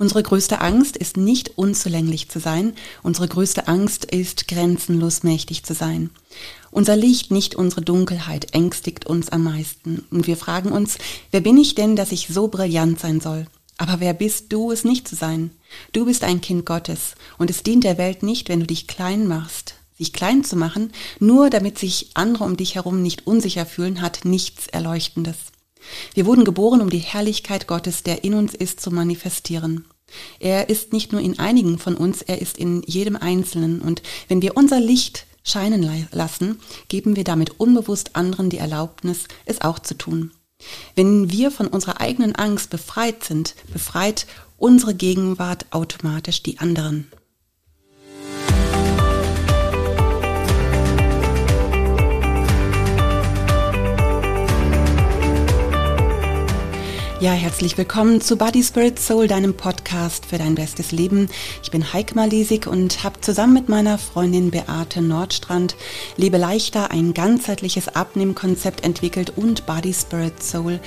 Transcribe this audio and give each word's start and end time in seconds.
Unsere 0.00 0.22
größte 0.22 0.60
Angst 0.60 0.96
ist 0.96 1.16
nicht 1.16 1.58
unzulänglich 1.58 2.28
zu 2.28 2.38
sein, 2.38 2.74
unsere 3.02 3.26
größte 3.26 3.66
Angst 3.66 4.04
ist 4.04 4.46
grenzenlos 4.46 5.24
mächtig 5.24 5.64
zu 5.64 5.74
sein. 5.74 6.10
Unser 6.70 6.94
Licht, 6.94 7.32
nicht 7.32 7.56
unsere 7.56 7.82
Dunkelheit, 7.82 8.54
ängstigt 8.54 9.06
uns 9.06 9.28
am 9.30 9.42
meisten. 9.42 10.04
Und 10.12 10.28
wir 10.28 10.36
fragen 10.36 10.70
uns, 10.70 10.98
wer 11.32 11.40
bin 11.40 11.56
ich 11.56 11.74
denn, 11.74 11.96
dass 11.96 12.12
ich 12.12 12.28
so 12.28 12.46
brillant 12.46 13.00
sein 13.00 13.20
soll? 13.20 13.46
Aber 13.76 13.98
wer 13.98 14.14
bist 14.14 14.52
du, 14.52 14.70
es 14.70 14.84
nicht 14.84 15.08
zu 15.08 15.16
sein? 15.16 15.50
Du 15.92 16.04
bist 16.04 16.22
ein 16.22 16.40
Kind 16.40 16.64
Gottes 16.64 17.14
und 17.36 17.50
es 17.50 17.64
dient 17.64 17.82
der 17.82 17.98
Welt 17.98 18.22
nicht, 18.22 18.48
wenn 18.48 18.60
du 18.60 18.66
dich 18.66 18.86
klein 18.86 19.26
machst. 19.26 19.74
Sich 19.96 20.12
klein 20.12 20.44
zu 20.44 20.54
machen, 20.54 20.92
nur 21.18 21.50
damit 21.50 21.76
sich 21.76 22.10
andere 22.14 22.44
um 22.44 22.56
dich 22.56 22.76
herum 22.76 23.02
nicht 23.02 23.26
unsicher 23.26 23.66
fühlen, 23.66 24.00
hat 24.00 24.24
nichts 24.24 24.68
Erleuchtendes. 24.68 25.36
Wir 26.14 26.26
wurden 26.26 26.44
geboren, 26.44 26.80
um 26.80 26.90
die 26.90 26.98
Herrlichkeit 26.98 27.66
Gottes, 27.66 28.02
der 28.02 28.24
in 28.24 28.34
uns 28.34 28.54
ist, 28.54 28.80
zu 28.80 28.90
manifestieren. 28.90 29.86
Er 30.40 30.68
ist 30.68 30.92
nicht 30.92 31.12
nur 31.12 31.20
in 31.20 31.38
einigen 31.38 31.78
von 31.78 31.96
uns, 31.96 32.22
er 32.22 32.40
ist 32.40 32.56
in 32.56 32.82
jedem 32.86 33.16
Einzelnen. 33.16 33.80
Und 33.80 34.02
wenn 34.28 34.42
wir 34.42 34.56
unser 34.56 34.80
Licht 34.80 35.26
scheinen 35.44 36.08
lassen, 36.12 36.60
geben 36.88 37.16
wir 37.16 37.24
damit 37.24 37.58
unbewusst 37.60 38.16
anderen 38.16 38.50
die 38.50 38.58
Erlaubnis, 38.58 39.24
es 39.44 39.60
auch 39.60 39.78
zu 39.78 39.94
tun. 39.94 40.32
Wenn 40.94 41.30
wir 41.30 41.50
von 41.50 41.68
unserer 41.68 42.00
eigenen 42.00 42.34
Angst 42.34 42.70
befreit 42.70 43.24
sind, 43.24 43.54
befreit 43.72 44.26
unsere 44.56 44.94
Gegenwart 44.94 45.66
automatisch 45.70 46.42
die 46.42 46.58
anderen. 46.58 47.06
Ja, 57.20 57.32
herzlich 57.32 57.76
willkommen 57.76 58.20
zu 58.20 58.36
Body 58.36 58.62
Spirit 58.62 59.00
Soul, 59.00 59.26
deinem 59.26 59.52
Podcast 59.52 60.24
für 60.24 60.38
dein 60.38 60.54
bestes 60.54 60.92
Leben. 60.92 61.28
Ich 61.64 61.72
bin 61.72 61.92
Heike 61.92 62.14
Malisik 62.14 62.68
und 62.68 63.02
habe 63.02 63.20
zusammen 63.20 63.54
mit 63.54 63.68
meiner 63.68 63.98
Freundin 63.98 64.52
Beate 64.52 65.02
Nordstrand 65.02 65.74
Lebe 66.16 66.36
leichter 66.36 66.92
ein 66.92 67.14
ganzheitliches 67.14 67.88
Abnehmkonzept 67.88 68.84
entwickelt 68.84 69.32
und 69.34 69.66
Body 69.66 69.92
Spirit 69.92 70.40
Soul, 70.40 70.78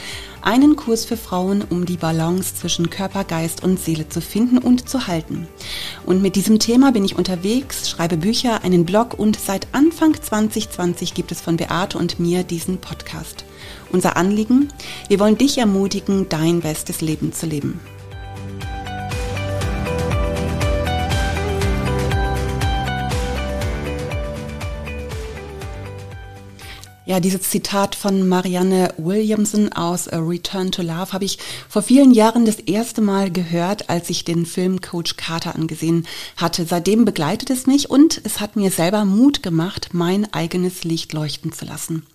einen 0.42 0.78
Kurs 0.78 1.04
für 1.04 1.18
Frauen, 1.18 1.66
um 1.70 1.86
die 1.86 1.98
Balance 1.98 2.56
zwischen 2.56 2.90
Körper, 2.90 3.26
Geist 3.26 3.62
und 3.62 3.78
Seele 3.78 4.08
zu 4.08 4.22
finden 4.22 4.58
und 4.58 4.88
zu 4.88 5.08
halten. 5.08 5.50
Und 6.06 6.22
mit 6.22 6.38
diesem 6.38 6.60
Thema 6.60 6.94
bin 6.94 7.04
ich 7.04 7.18
unterwegs, 7.18 7.90
schreibe 7.90 8.16
Bücher, 8.16 8.64
einen 8.64 8.86
Blog 8.86 9.20
und 9.20 9.38
seit 9.38 9.68
Anfang 9.74 10.14
2020 10.14 11.14
gibt 11.14 11.34
es 11.34 11.42
von 11.42 11.58
Beate 11.58 11.98
und 11.98 12.22
mir 12.22 12.44
diesen 12.44 12.78
Podcast. 12.78 13.44
Unser 13.92 14.18
Anliegen? 14.18 14.70
Wir 15.08 15.20
wollen 15.20 15.38
dich 15.38 15.58
ermutigen, 15.58 16.30
dein 16.30 16.62
bestes 16.62 17.02
Leben 17.02 17.34
zu 17.34 17.46
leben. 17.46 17.80
Ja, 27.12 27.20
dieses 27.20 27.50
Zitat 27.50 27.96
von 27.96 28.30
Marianne 28.30 28.94
Williamson 28.98 29.74
aus 29.74 30.08
A 30.08 30.20
Return 30.20 30.72
to 30.72 30.82
Love 30.82 31.12
habe 31.12 31.26
ich 31.26 31.40
vor 31.68 31.82
vielen 31.82 32.12
Jahren 32.12 32.46
das 32.46 32.60
erste 32.60 33.02
Mal 33.02 33.30
gehört, 33.30 33.90
als 33.90 34.10
ich 34.10 34.24
den 34.24 34.46
Film 34.46 34.80
Coach 34.80 35.18
Carter 35.18 35.56
angesehen 35.56 36.08
hatte. 36.38 36.66
Seitdem 36.66 37.04
begleitet 37.04 37.50
es 37.50 37.68
mich 37.68 37.90
und 37.90 38.22
es 38.24 38.40
hat 38.40 38.56
mir 38.56 38.72
selber 38.72 39.04
Mut 39.04 39.44
gemacht, 39.44 39.90
mein 39.92 40.34
eigenes 40.34 40.86
Licht 40.86 41.12
leuchten 41.12 41.52
zu 41.52 41.66
lassen. 41.66 42.06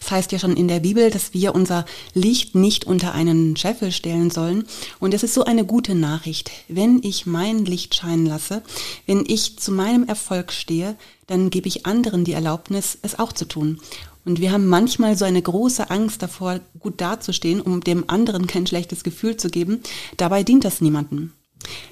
Das 0.00 0.10
heißt 0.10 0.32
ja 0.32 0.38
schon 0.38 0.56
in 0.56 0.68
der 0.68 0.80
Bibel, 0.80 1.10
dass 1.10 1.34
wir 1.34 1.54
unser 1.54 1.84
Licht 2.14 2.54
nicht 2.54 2.84
unter 2.84 3.12
einen 3.12 3.56
Scheffel 3.56 3.92
stellen 3.92 4.30
sollen. 4.30 4.64
Und 4.98 5.14
es 5.14 5.22
ist 5.22 5.34
so 5.34 5.44
eine 5.44 5.64
gute 5.64 5.94
Nachricht. 5.94 6.50
Wenn 6.68 7.02
ich 7.02 7.26
mein 7.26 7.64
Licht 7.64 7.94
scheinen 7.94 8.26
lasse, 8.26 8.62
wenn 9.06 9.24
ich 9.26 9.58
zu 9.58 9.72
meinem 9.72 10.06
Erfolg 10.06 10.52
stehe, 10.52 10.96
dann 11.26 11.50
gebe 11.50 11.68
ich 11.68 11.86
anderen 11.86 12.24
die 12.24 12.32
Erlaubnis, 12.32 12.98
es 13.02 13.18
auch 13.18 13.32
zu 13.32 13.44
tun. 13.46 13.80
Und 14.24 14.40
wir 14.40 14.52
haben 14.52 14.66
manchmal 14.66 15.16
so 15.16 15.24
eine 15.24 15.40
große 15.40 15.90
Angst 15.90 16.22
davor, 16.22 16.60
gut 16.78 17.00
dazustehen, 17.00 17.60
um 17.60 17.80
dem 17.80 18.08
anderen 18.08 18.46
kein 18.46 18.66
schlechtes 18.66 19.02
Gefühl 19.02 19.36
zu 19.36 19.48
geben. 19.48 19.80
Dabei 20.16 20.42
dient 20.42 20.64
das 20.64 20.80
niemandem. 20.80 21.32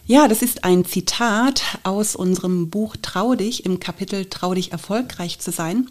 Ja, 0.06 0.26
das 0.26 0.42
ist 0.42 0.64
ein 0.64 0.84
Zitat 0.86 1.62
aus 1.82 2.16
unserem 2.16 2.70
Buch 2.70 2.96
Trau 3.02 3.34
dich 3.34 3.66
im 3.66 3.78
Kapitel 3.78 4.24
Trau 4.24 4.54
dich 4.54 4.72
erfolgreich 4.72 5.38
zu 5.38 5.50
sein. 5.50 5.88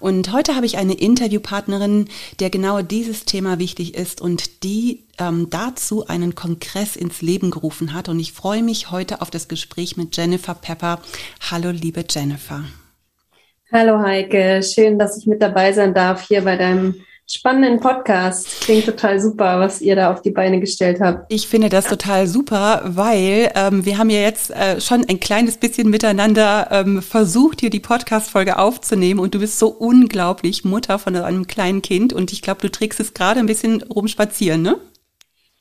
Und 0.00 0.32
heute 0.32 0.56
habe 0.56 0.64
ich 0.64 0.78
eine 0.78 0.94
Interviewpartnerin, 0.94 2.08
der 2.40 2.48
genau 2.48 2.80
dieses 2.80 3.26
Thema 3.26 3.58
wichtig 3.58 3.94
ist 3.94 4.20
und 4.22 4.62
die 4.62 5.04
ähm, 5.18 5.48
dazu 5.50 6.06
einen 6.06 6.34
Kongress 6.34 6.96
ins 6.96 7.20
Leben 7.20 7.50
gerufen 7.50 7.92
hat. 7.92 8.08
Und 8.08 8.18
ich 8.18 8.32
freue 8.32 8.62
mich 8.62 8.90
heute 8.90 9.20
auf 9.20 9.30
das 9.30 9.48
Gespräch 9.48 9.96
mit 9.96 10.16
Jennifer 10.16 10.54
Pepper. 10.54 11.00
Hallo, 11.50 11.70
liebe 11.70 12.04
Jennifer. 12.08 12.64
Hallo 13.70 14.00
Heike, 14.00 14.62
schön, 14.62 14.98
dass 14.98 15.18
ich 15.18 15.26
mit 15.26 15.42
dabei 15.42 15.74
sein 15.74 15.92
darf 15.92 16.26
hier 16.26 16.42
bei 16.42 16.56
deinem 16.56 16.94
spannenden 17.30 17.80
Podcast. 17.80 18.62
Klingt 18.62 18.86
total 18.86 19.20
super, 19.20 19.60
was 19.60 19.80
ihr 19.80 19.96
da 19.96 20.12
auf 20.12 20.22
die 20.22 20.30
Beine 20.30 20.60
gestellt 20.60 21.00
habt. 21.00 21.32
Ich 21.32 21.46
finde 21.46 21.68
das 21.68 21.86
total 21.86 22.26
super, 22.26 22.82
weil 22.84 23.50
ähm, 23.54 23.84
wir 23.84 23.98
haben 23.98 24.10
ja 24.10 24.20
jetzt 24.20 24.50
äh, 24.50 24.80
schon 24.80 25.04
ein 25.08 25.20
kleines 25.20 25.58
bisschen 25.58 25.90
miteinander 25.90 26.68
ähm, 26.70 27.02
versucht, 27.02 27.60
hier 27.60 27.70
die 27.70 27.80
Podcast-Folge 27.80 28.58
aufzunehmen 28.58 29.20
und 29.20 29.34
du 29.34 29.40
bist 29.40 29.58
so 29.58 29.68
unglaublich 29.68 30.64
Mutter 30.64 30.98
von 30.98 31.14
einem 31.16 31.46
kleinen 31.46 31.82
Kind 31.82 32.12
und 32.12 32.32
ich 32.32 32.42
glaube, 32.42 32.62
du 32.62 32.70
trägst 32.70 33.00
es 33.00 33.12
gerade 33.12 33.40
ein 33.40 33.46
bisschen 33.46 33.82
rumspazieren, 33.82 34.62
ne? 34.62 34.76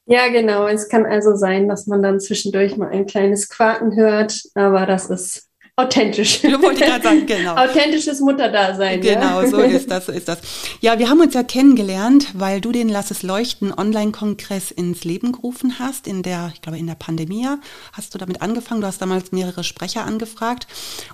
Ja, 0.10 0.30
genau. 0.30 0.68
Es 0.68 0.88
kann 0.88 1.06
also 1.06 1.36
sein, 1.36 1.68
dass 1.68 1.86
man 1.86 2.02
dann 2.02 2.22
zwischendurch 2.22 2.78
mal 2.78 2.90
ein 2.90 3.08
kleines 3.08 3.50
Quaken 3.50 3.98
hört, 3.98 4.42
aber 4.56 4.86
das 4.86 5.10
ist 5.10 5.47
Authentisch. 5.80 6.44
Wollte 6.44 6.84
ich 6.84 6.90
gerade 6.90 7.04
sagen, 7.04 7.28
genau. 7.28 7.56
Authentisches 7.56 8.20
Mutterdasein. 8.20 9.00
Genau, 9.00 9.44
ja. 9.44 9.48
so 9.48 9.60
ist 9.60 9.92
das, 9.92 10.08
so 10.08 10.12
ist 10.12 10.28
das. 10.28 10.40
Ja, 10.82 10.98
wir 10.98 11.08
haben 11.08 11.20
uns 11.22 11.36
ja 11.36 11.44
kennengelernt, 11.44 12.30
weil 12.34 12.62
du 12.62 12.72
den 12.72 12.90
Lass 12.90 13.12
es 13.12 13.22
leuchten 13.22 13.72
Online-Kongress 13.72 14.72
ins 14.72 15.04
Leben 15.04 15.34
gerufen 15.34 15.78
hast, 15.78 16.08
in 16.08 16.24
der, 16.24 16.50
ich 16.52 16.64
glaube, 16.64 16.80
in 16.80 16.88
der 16.88 16.96
Pandemie 16.96 17.48
hast 17.94 18.16
du 18.16 18.18
damit 18.18 18.42
angefangen. 18.42 18.82
Du 18.82 18.88
hast 18.88 19.04
damals 19.04 19.32
mehrere 19.32 19.64
Sprecher 19.64 20.04
angefragt. 20.04 20.66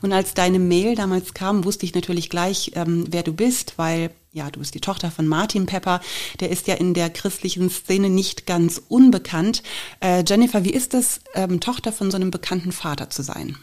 Und 0.01 0.13
als 0.13 0.33
deine 0.33 0.59
Mail 0.59 0.95
damals 0.95 1.33
kam, 1.33 1.65
wusste 1.65 1.85
ich 1.85 1.93
natürlich 1.93 2.29
gleich, 2.29 2.71
ähm, 2.75 3.03
wer 3.09 3.23
du 3.23 3.33
bist, 3.33 3.73
weil 3.75 4.11
ja, 4.31 4.49
du 4.49 4.61
bist 4.61 4.75
die 4.75 4.79
Tochter 4.79 5.11
von 5.11 5.27
Martin 5.27 5.65
Pepper, 5.65 5.99
der 6.39 6.51
ist 6.51 6.67
ja 6.69 6.75
in 6.75 6.93
der 6.93 7.09
christlichen 7.09 7.69
Szene 7.69 8.09
nicht 8.09 8.47
ganz 8.47 8.81
unbekannt. 8.87 9.61
Äh, 9.99 10.23
Jennifer, 10.25 10.63
wie 10.63 10.73
ist 10.73 10.93
es, 10.93 11.19
ähm, 11.35 11.59
Tochter 11.59 11.91
von 11.91 12.09
so 12.09 12.15
einem 12.15 12.31
bekannten 12.31 12.71
Vater 12.71 13.09
zu 13.09 13.23
sein? 13.23 13.57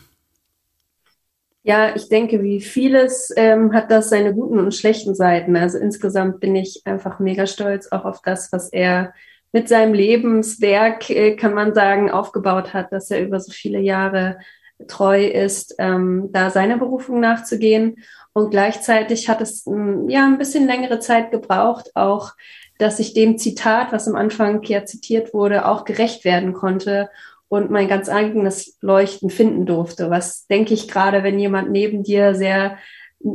Ja, 1.71 1.95
ich 1.95 2.09
denke, 2.09 2.43
wie 2.43 2.61
vieles 2.61 3.33
ähm, 3.37 3.73
hat 3.73 3.93
das 3.93 4.11
seine 4.11 4.35
guten 4.35 4.59
und 4.59 4.75
schlechten 4.75 5.15
Seiten. 5.15 5.55
Also 5.55 5.79
insgesamt 5.79 6.41
bin 6.41 6.57
ich 6.57 6.83
einfach 6.85 7.21
mega 7.21 7.47
stolz 7.47 7.93
auch 7.93 8.05
auf 8.05 8.23
das, 8.23 8.51
was 8.51 8.73
er 8.73 9.15
mit 9.53 9.69
seinem 9.69 9.95
Lebenswerk, 9.95 11.09
äh, 11.11 11.37
kann 11.37 11.55
man 11.55 11.73
sagen, 11.73 12.11
aufgebaut 12.11 12.75
hat, 12.75 12.91
dass 12.91 13.13
er 13.13 13.23
über 13.23 13.39
so 13.39 13.53
viele 13.53 13.79
Jahre 13.79 14.39
treu 14.89 15.25
ist, 15.25 15.77
ähm, 15.79 16.31
da 16.33 16.51
seiner 16.51 16.77
Berufung 16.77 17.21
nachzugehen. 17.21 17.99
Und 18.33 18.51
gleichzeitig 18.51 19.29
hat 19.29 19.41
es 19.41 19.65
ähm, 19.69 20.09
ja 20.09 20.27
ein 20.27 20.39
bisschen 20.39 20.67
längere 20.67 20.99
Zeit 20.99 21.31
gebraucht, 21.31 21.93
auch 21.95 22.33
dass 22.79 22.99
ich 22.99 23.15
dem 23.15 23.39
Zitat, 23.39 23.93
was 23.93 24.09
am 24.09 24.17
Anfang 24.17 24.61
ja 24.65 24.85
zitiert 24.87 25.33
wurde, 25.33 25.67
auch 25.69 25.85
gerecht 25.85 26.25
werden 26.25 26.53
konnte 26.53 27.11
und 27.51 27.69
mein 27.69 27.89
ganz 27.89 28.09
eigenes 28.09 28.79
Leuchten 28.81 29.29
finden 29.29 29.67
durfte. 29.67 30.09
Was 30.09 30.47
denke 30.47 30.73
ich 30.73 30.87
gerade, 30.87 31.25
wenn 31.25 31.39
jemand 31.39 31.73
neben 31.73 32.05
dir 32.05 32.37
sehr 32.37 32.79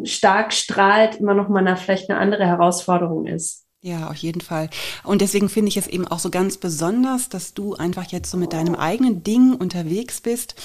stark 0.03 0.53
strahlt, 0.53 1.17
immer 1.17 1.33
noch 1.33 1.49
mal 1.49 1.59
eine, 1.59 1.75
vielleicht 1.75 2.09
eine 2.09 2.17
andere 2.17 2.45
Herausforderung 2.45 3.27
ist. 3.27 3.64
Ja, 3.85 4.09
auf 4.09 4.15
jeden 4.15 4.41
Fall. 4.41 4.71
Und 5.03 5.21
deswegen 5.21 5.47
finde 5.47 5.69
ich 5.69 5.77
es 5.77 5.85
eben 5.85 6.07
auch 6.07 6.17
so 6.17 6.31
ganz 6.31 6.57
besonders, 6.57 7.29
dass 7.29 7.53
du 7.53 7.75
einfach 7.75 8.05
jetzt 8.05 8.31
so 8.31 8.35
mit 8.35 8.51
deinem 8.51 8.73
eigenen 8.73 9.21
Ding 9.21 9.53
unterwegs 9.53 10.21
bist. 10.21 10.55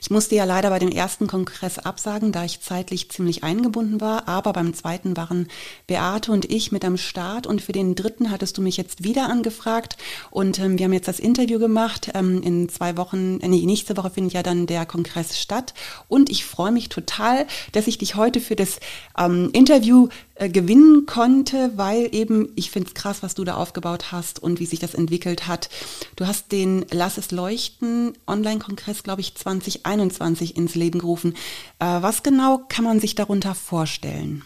Ich 0.00 0.10
musste 0.10 0.36
ja 0.36 0.44
leider 0.44 0.70
bei 0.70 0.78
dem 0.78 0.92
ersten 0.92 1.26
Kongress 1.26 1.80
absagen, 1.80 2.30
da 2.30 2.44
ich 2.44 2.60
zeitlich 2.60 3.10
ziemlich 3.10 3.42
eingebunden 3.42 4.00
war. 4.00 4.28
Aber 4.28 4.52
beim 4.52 4.74
zweiten 4.74 5.16
waren 5.16 5.48
Beate 5.88 6.30
und 6.30 6.44
ich 6.52 6.70
mit 6.70 6.84
am 6.84 6.98
Start. 6.98 7.48
Und 7.48 7.62
für 7.62 7.72
den 7.72 7.96
dritten 7.96 8.30
hattest 8.30 8.56
du 8.58 8.62
mich 8.62 8.76
jetzt 8.76 9.02
wieder 9.02 9.28
angefragt. 9.28 9.96
Und 10.30 10.60
ähm, 10.60 10.78
wir 10.78 10.84
haben 10.84 10.92
jetzt 10.92 11.08
das 11.08 11.18
Interview 11.18 11.58
gemacht. 11.58 12.12
Ähm, 12.14 12.44
in 12.44 12.68
zwei 12.68 12.96
Wochen, 12.96 13.40
äh, 13.40 13.48
nee, 13.48 13.66
nächste 13.66 13.96
Woche 13.96 14.10
findet 14.10 14.34
ja 14.34 14.44
dann 14.44 14.66
der 14.68 14.86
Kongress 14.86 15.36
statt. 15.36 15.74
Und 16.06 16.30
ich 16.30 16.44
freue 16.44 16.70
mich 16.70 16.90
total, 16.90 17.48
dass 17.72 17.88
ich 17.88 17.98
dich 17.98 18.14
heute 18.14 18.38
für 18.38 18.54
das 18.54 18.78
ähm, 19.18 19.50
Interview 19.52 20.10
äh, 20.38 20.48
gewinnen 20.48 21.04
konnte, 21.04 21.72
weil 21.76 22.14
eben, 22.14 22.52
ich 22.54 22.70
finde 22.70 22.88
es 22.88 22.94
krass, 22.94 23.24
was 23.24 23.34
du 23.34 23.44
da 23.44 23.54
aufgebaut 23.54 24.12
hast 24.12 24.40
und 24.40 24.60
wie 24.60 24.66
sich 24.66 24.78
das 24.78 24.94
entwickelt 24.94 25.48
hat. 25.48 25.68
Du 26.14 26.28
hast 26.28 26.52
den 26.52 26.86
Lass 26.92 27.18
es 27.18 27.32
leuchten 27.32 28.12
Online-Kongress, 28.26 29.02
glaube 29.02 29.20
ich, 29.20 29.34
2021 29.34 30.56
ins 30.56 30.76
Leben 30.76 31.00
gerufen. 31.00 31.34
Äh, 31.80 31.86
was 31.86 32.22
genau 32.22 32.60
kann 32.68 32.84
man 32.84 33.00
sich 33.00 33.16
darunter 33.16 33.56
vorstellen? 33.56 34.44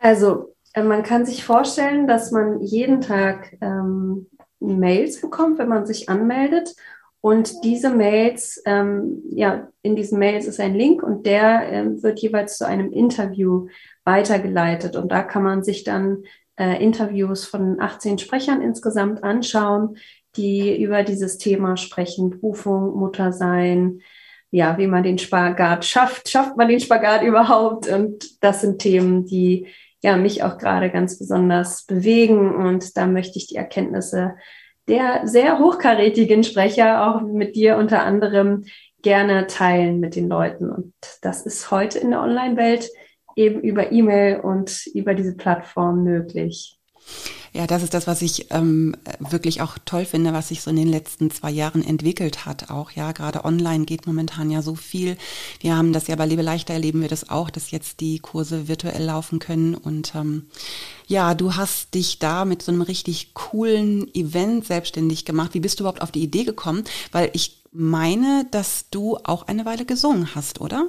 Also, 0.00 0.54
äh, 0.72 0.84
man 0.84 1.02
kann 1.02 1.26
sich 1.26 1.44
vorstellen, 1.44 2.06
dass 2.06 2.30
man 2.30 2.60
jeden 2.60 3.00
Tag 3.00 3.56
ähm, 3.60 4.26
Mails 4.60 5.20
bekommt, 5.20 5.58
wenn 5.58 5.68
man 5.68 5.84
sich 5.84 6.08
anmeldet 6.08 6.76
Und 7.24 7.64
diese 7.64 7.88
Mails, 7.88 8.62
ähm, 8.66 9.22
ja, 9.30 9.68
in 9.80 9.96
diesen 9.96 10.18
Mails 10.18 10.46
ist 10.46 10.60
ein 10.60 10.74
Link 10.74 11.02
und 11.02 11.24
der 11.24 11.72
ähm, 11.72 12.02
wird 12.02 12.20
jeweils 12.20 12.58
zu 12.58 12.66
einem 12.66 12.92
Interview 12.92 13.68
weitergeleitet. 14.04 14.94
Und 14.94 15.10
da 15.10 15.22
kann 15.22 15.42
man 15.42 15.64
sich 15.64 15.84
dann 15.84 16.24
äh, 16.58 16.84
Interviews 16.84 17.46
von 17.46 17.80
18 17.80 18.18
Sprechern 18.18 18.60
insgesamt 18.60 19.24
anschauen, 19.24 19.96
die 20.36 20.78
über 20.78 21.02
dieses 21.02 21.38
Thema 21.38 21.78
sprechen, 21.78 22.28
Berufung, 22.28 22.94
Muttersein, 22.94 24.02
ja, 24.50 24.76
wie 24.76 24.86
man 24.86 25.02
den 25.02 25.16
Spagat 25.16 25.86
schafft, 25.86 26.28
schafft 26.28 26.58
man 26.58 26.68
den 26.68 26.80
Spagat 26.80 27.22
überhaupt? 27.22 27.88
Und 27.88 28.44
das 28.44 28.60
sind 28.60 28.80
Themen, 28.80 29.24
die 29.24 29.68
ja 30.02 30.18
mich 30.18 30.42
auch 30.42 30.58
gerade 30.58 30.90
ganz 30.90 31.18
besonders 31.18 31.86
bewegen. 31.86 32.54
Und 32.54 32.98
da 32.98 33.06
möchte 33.06 33.38
ich 33.38 33.46
die 33.46 33.56
Erkenntnisse 33.56 34.34
der 34.88 35.26
sehr 35.26 35.58
hochkarätigen 35.58 36.44
Sprecher, 36.44 37.06
auch 37.06 37.22
mit 37.22 37.56
dir 37.56 37.76
unter 37.76 38.02
anderem, 38.02 38.64
gerne 39.02 39.46
teilen 39.46 40.00
mit 40.00 40.16
den 40.16 40.28
Leuten. 40.28 40.70
Und 40.70 40.94
das 41.22 41.44
ist 41.46 41.70
heute 41.70 41.98
in 41.98 42.10
der 42.10 42.20
Online-Welt 42.20 42.90
eben 43.36 43.60
über 43.60 43.92
E-Mail 43.92 44.40
und 44.40 44.86
über 44.94 45.14
diese 45.14 45.36
Plattform 45.36 46.04
möglich. 46.04 46.78
Ja, 47.56 47.68
das 47.68 47.84
ist 47.84 47.94
das, 47.94 48.08
was 48.08 48.20
ich 48.20 48.50
ähm, 48.50 48.96
wirklich 49.20 49.62
auch 49.62 49.78
toll 49.84 50.04
finde, 50.06 50.32
was 50.32 50.48
sich 50.48 50.60
so 50.60 50.70
in 50.70 50.76
den 50.76 50.88
letzten 50.88 51.30
zwei 51.30 51.52
Jahren 51.52 51.84
entwickelt 51.84 52.46
hat. 52.46 52.68
Auch 52.68 52.90
ja, 52.90 53.12
gerade 53.12 53.44
online 53.44 53.84
geht 53.84 54.08
momentan 54.08 54.50
ja 54.50 54.60
so 54.60 54.74
viel. 54.74 55.16
Wir 55.60 55.76
haben 55.76 55.92
das 55.92 56.08
ja 56.08 56.16
bei 56.16 56.26
Lebe 56.26 56.42
leichter 56.42 56.74
erleben 56.74 57.00
wir 57.00 57.06
das 57.06 57.30
auch, 57.30 57.50
dass 57.50 57.70
jetzt 57.70 58.00
die 58.00 58.18
Kurse 58.18 58.66
virtuell 58.66 59.04
laufen 59.04 59.38
können. 59.38 59.76
Und 59.76 60.16
ähm, 60.16 60.46
ja, 61.06 61.34
du 61.34 61.54
hast 61.54 61.94
dich 61.94 62.18
da 62.18 62.44
mit 62.44 62.60
so 62.60 62.72
einem 62.72 62.82
richtig 62.82 63.34
coolen 63.34 64.12
Event 64.16 64.66
selbstständig 64.66 65.24
gemacht. 65.24 65.54
Wie 65.54 65.60
bist 65.60 65.78
du 65.78 65.84
überhaupt 65.84 66.02
auf 66.02 66.10
die 66.10 66.24
Idee 66.24 66.42
gekommen? 66.42 66.82
Weil 67.12 67.30
ich 67.34 67.62
meine, 67.70 68.48
dass 68.50 68.86
du 68.90 69.16
auch 69.22 69.46
eine 69.46 69.64
Weile 69.64 69.84
gesungen 69.84 70.34
hast, 70.34 70.60
oder? 70.60 70.88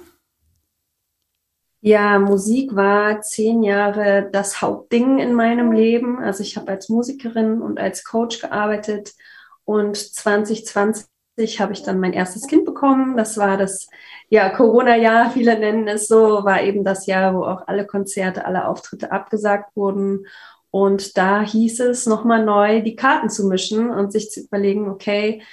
Ja, 1.87 2.17
Musik 2.17 2.75
war 2.75 3.21
zehn 3.21 3.61
Jahre 3.61 4.27
das 4.31 4.59
Hauptding 4.59 5.19
in 5.19 5.35
meinem 5.35 5.71
Leben. 5.71 6.17
Also 6.17 6.41
ich 6.41 6.57
habe 6.57 6.71
als 6.71 6.89
Musikerin 6.89 7.61
und 7.61 7.79
als 7.79 8.03
Coach 8.03 8.41
gearbeitet 8.41 9.13
und 9.65 9.95
2020 9.95 11.05
habe 11.59 11.73
ich 11.73 11.83
dann 11.83 11.99
mein 11.99 12.13
erstes 12.13 12.47
Kind 12.47 12.65
bekommen. 12.65 13.15
Das 13.17 13.37
war 13.37 13.55
das 13.57 13.87
ja, 14.29 14.49
Corona-Jahr, 14.49 15.29
viele 15.29 15.59
nennen 15.59 15.87
es 15.87 16.07
so, 16.07 16.43
war 16.43 16.63
eben 16.63 16.83
das 16.83 17.05
Jahr, 17.05 17.35
wo 17.35 17.43
auch 17.43 17.67
alle 17.67 17.85
Konzerte, 17.85 18.45
alle 18.45 18.67
Auftritte 18.67 19.11
abgesagt 19.11 19.75
wurden. 19.75 20.25
Und 20.71 21.17
da 21.17 21.43
hieß 21.43 21.81
es 21.81 22.07
nochmal 22.07 22.43
neu, 22.43 22.81
die 22.81 22.95
Karten 22.95 23.29
zu 23.29 23.45
mischen 23.47 23.91
und 23.91 24.11
sich 24.11 24.31
zu 24.31 24.39
überlegen, 24.39 24.89
okay, 24.89 25.43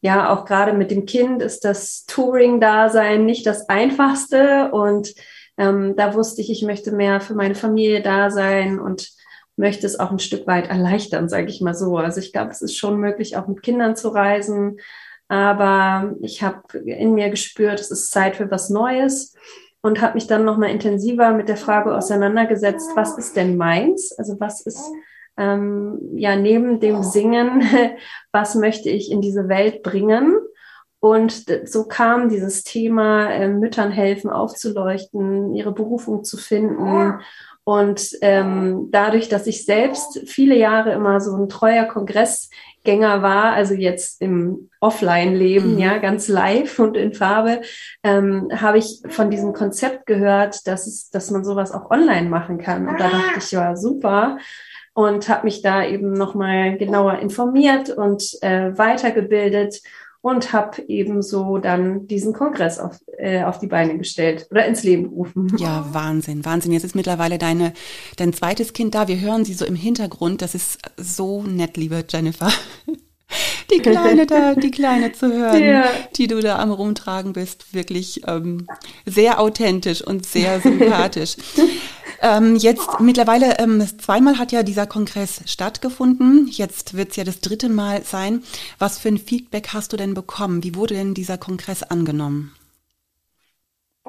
ja, 0.00 0.34
auch 0.34 0.46
gerade 0.46 0.72
mit 0.72 0.90
dem 0.90 1.06
Kind 1.06 1.42
ist 1.42 1.64
das 1.64 2.06
Touring-Dasein 2.06 3.24
nicht 3.24 3.46
das 3.46 3.68
einfachste 3.68 4.72
und 4.72 5.14
ähm, 5.58 5.94
da 5.96 6.14
wusste 6.14 6.40
ich, 6.40 6.50
ich 6.50 6.62
möchte 6.62 6.92
mehr 6.92 7.20
für 7.20 7.34
meine 7.34 7.54
Familie 7.54 8.02
da 8.02 8.30
sein 8.30 8.78
und 8.78 9.10
möchte 9.56 9.86
es 9.86 9.98
auch 9.98 10.10
ein 10.10 10.18
Stück 10.18 10.46
weit 10.46 10.68
erleichtern, 10.68 11.28
sage 11.28 11.48
ich 11.48 11.60
mal 11.60 11.74
so. 11.74 11.96
Also 11.96 12.20
ich 12.20 12.32
glaube, 12.32 12.50
es 12.50 12.62
ist 12.62 12.76
schon 12.76 12.98
möglich, 12.98 13.36
auch 13.36 13.46
mit 13.46 13.62
Kindern 13.62 13.96
zu 13.96 14.08
reisen. 14.08 14.78
Aber 15.28 16.14
ich 16.20 16.42
habe 16.42 16.78
in 16.78 17.14
mir 17.14 17.30
gespürt, 17.30 17.80
es 17.80 17.90
ist 17.90 18.10
Zeit 18.10 18.36
für 18.36 18.50
was 18.50 18.70
Neues 18.70 19.34
und 19.80 20.00
habe 20.00 20.14
mich 20.14 20.26
dann 20.26 20.44
nochmal 20.44 20.70
intensiver 20.70 21.32
mit 21.32 21.48
der 21.48 21.56
Frage 21.56 21.96
auseinandergesetzt, 21.96 22.90
was 22.94 23.16
ist 23.18 23.36
denn 23.36 23.56
meins? 23.56 24.12
Also 24.18 24.38
was 24.38 24.60
ist 24.60 24.84
ähm, 25.36 25.98
ja 26.14 26.36
neben 26.36 26.80
dem 26.80 27.02
Singen, 27.02 27.62
was 28.32 28.54
möchte 28.54 28.90
ich 28.90 29.10
in 29.10 29.20
diese 29.20 29.48
Welt 29.48 29.82
bringen? 29.82 30.38
Und 31.00 31.46
so 31.68 31.84
kam 31.84 32.28
dieses 32.28 32.64
Thema, 32.64 33.30
äh, 33.30 33.48
Müttern 33.48 33.90
helfen 33.90 34.30
aufzuleuchten, 34.30 35.54
ihre 35.54 35.72
Berufung 35.72 36.24
zu 36.24 36.36
finden. 36.36 37.18
Und 37.64 38.12
ähm, 38.22 38.90
dadurch, 38.92 39.28
dass 39.28 39.48
ich 39.48 39.66
selbst 39.66 40.20
viele 40.26 40.56
Jahre 40.56 40.92
immer 40.92 41.20
so 41.20 41.36
ein 41.36 41.48
treuer 41.48 41.84
Kongressgänger 41.84 43.22
war, 43.22 43.54
also 43.54 43.74
jetzt 43.74 44.22
im 44.22 44.70
Offline-Leben, 44.80 45.72
mhm. 45.72 45.78
ja, 45.80 45.98
ganz 45.98 46.28
live 46.28 46.78
und 46.78 46.96
in 46.96 47.12
Farbe, 47.12 47.62
ähm, 48.04 48.48
habe 48.54 48.78
ich 48.78 49.02
von 49.08 49.30
diesem 49.30 49.52
Konzept 49.52 50.06
gehört, 50.06 50.66
dass, 50.68 50.86
es, 50.86 51.10
dass 51.10 51.32
man 51.32 51.44
sowas 51.44 51.72
auch 51.72 51.90
online 51.90 52.28
machen 52.28 52.58
kann. 52.58 52.86
Und 52.86 53.00
da 53.00 53.10
dachte 53.10 53.38
ich, 53.38 53.50
ja, 53.50 53.74
super 53.74 54.38
und 54.96 55.28
habe 55.28 55.44
mich 55.44 55.60
da 55.60 55.84
eben 55.84 56.14
nochmal 56.14 56.78
genauer 56.78 57.18
informiert 57.18 57.90
und 57.90 58.22
äh, 58.40 58.78
weitergebildet 58.78 59.82
und 60.26 60.52
habe 60.52 60.82
ebenso 60.88 61.58
dann 61.58 62.08
diesen 62.08 62.32
Kongress 62.32 62.80
auf, 62.80 62.98
äh, 63.16 63.44
auf 63.44 63.60
die 63.60 63.68
Beine 63.68 63.96
gestellt 63.96 64.48
oder 64.50 64.66
ins 64.66 64.82
Leben 64.82 65.04
gerufen. 65.04 65.56
Ja, 65.56 65.86
Wahnsinn, 65.92 66.44
Wahnsinn. 66.44 66.72
Jetzt 66.72 66.82
ist 66.82 66.96
mittlerweile 66.96 67.38
deine, 67.38 67.72
dein 68.16 68.32
zweites 68.32 68.72
Kind 68.72 68.96
da. 68.96 69.06
Wir 69.06 69.20
hören 69.20 69.44
sie 69.44 69.54
so 69.54 69.64
im 69.64 69.76
Hintergrund. 69.76 70.42
Das 70.42 70.56
ist 70.56 70.80
so 70.96 71.42
nett, 71.44 71.76
liebe 71.76 72.04
Jennifer. 72.08 72.50
Die 73.70 73.80
Kleine 73.80 74.26
da, 74.26 74.54
die 74.54 74.70
Kleine 74.70 75.10
zu 75.10 75.32
hören, 75.32 75.60
ja. 75.60 75.84
die 76.16 76.28
du 76.28 76.40
da 76.40 76.60
am 76.60 76.70
Rumtragen 76.70 77.32
bist, 77.32 77.74
wirklich 77.74 78.22
ähm, 78.28 78.68
sehr 79.04 79.40
authentisch 79.40 80.00
und 80.00 80.24
sehr 80.24 80.60
sympathisch. 80.60 81.36
Ähm, 82.22 82.56
jetzt 82.56 83.00
mittlerweile 83.00 83.58
ähm, 83.58 83.82
zweimal 83.98 84.38
hat 84.38 84.52
ja 84.52 84.62
dieser 84.62 84.86
Kongress 84.86 85.40
stattgefunden. 85.46 86.48
Jetzt 86.50 86.96
wird 86.96 87.10
es 87.10 87.16
ja 87.16 87.24
das 87.24 87.40
dritte 87.40 87.68
Mal 87.68 88.02
sein. 88.02 88.42
Was 88.78 88.98
für 88.98 89.08
ein 89.08 89.18
Feedback 89.18 89.68
hast 89.72 89.92
du 89.92 89.96
denn 89.96 90.14
bekommen? 90.14 90.64
Wie 90.64 90.74
wurde 90.74 90.94
denn 90.94 91.14
dieser 91.14 91.38
Kongress 91.38 91.82
angenommen? 91.82 92.52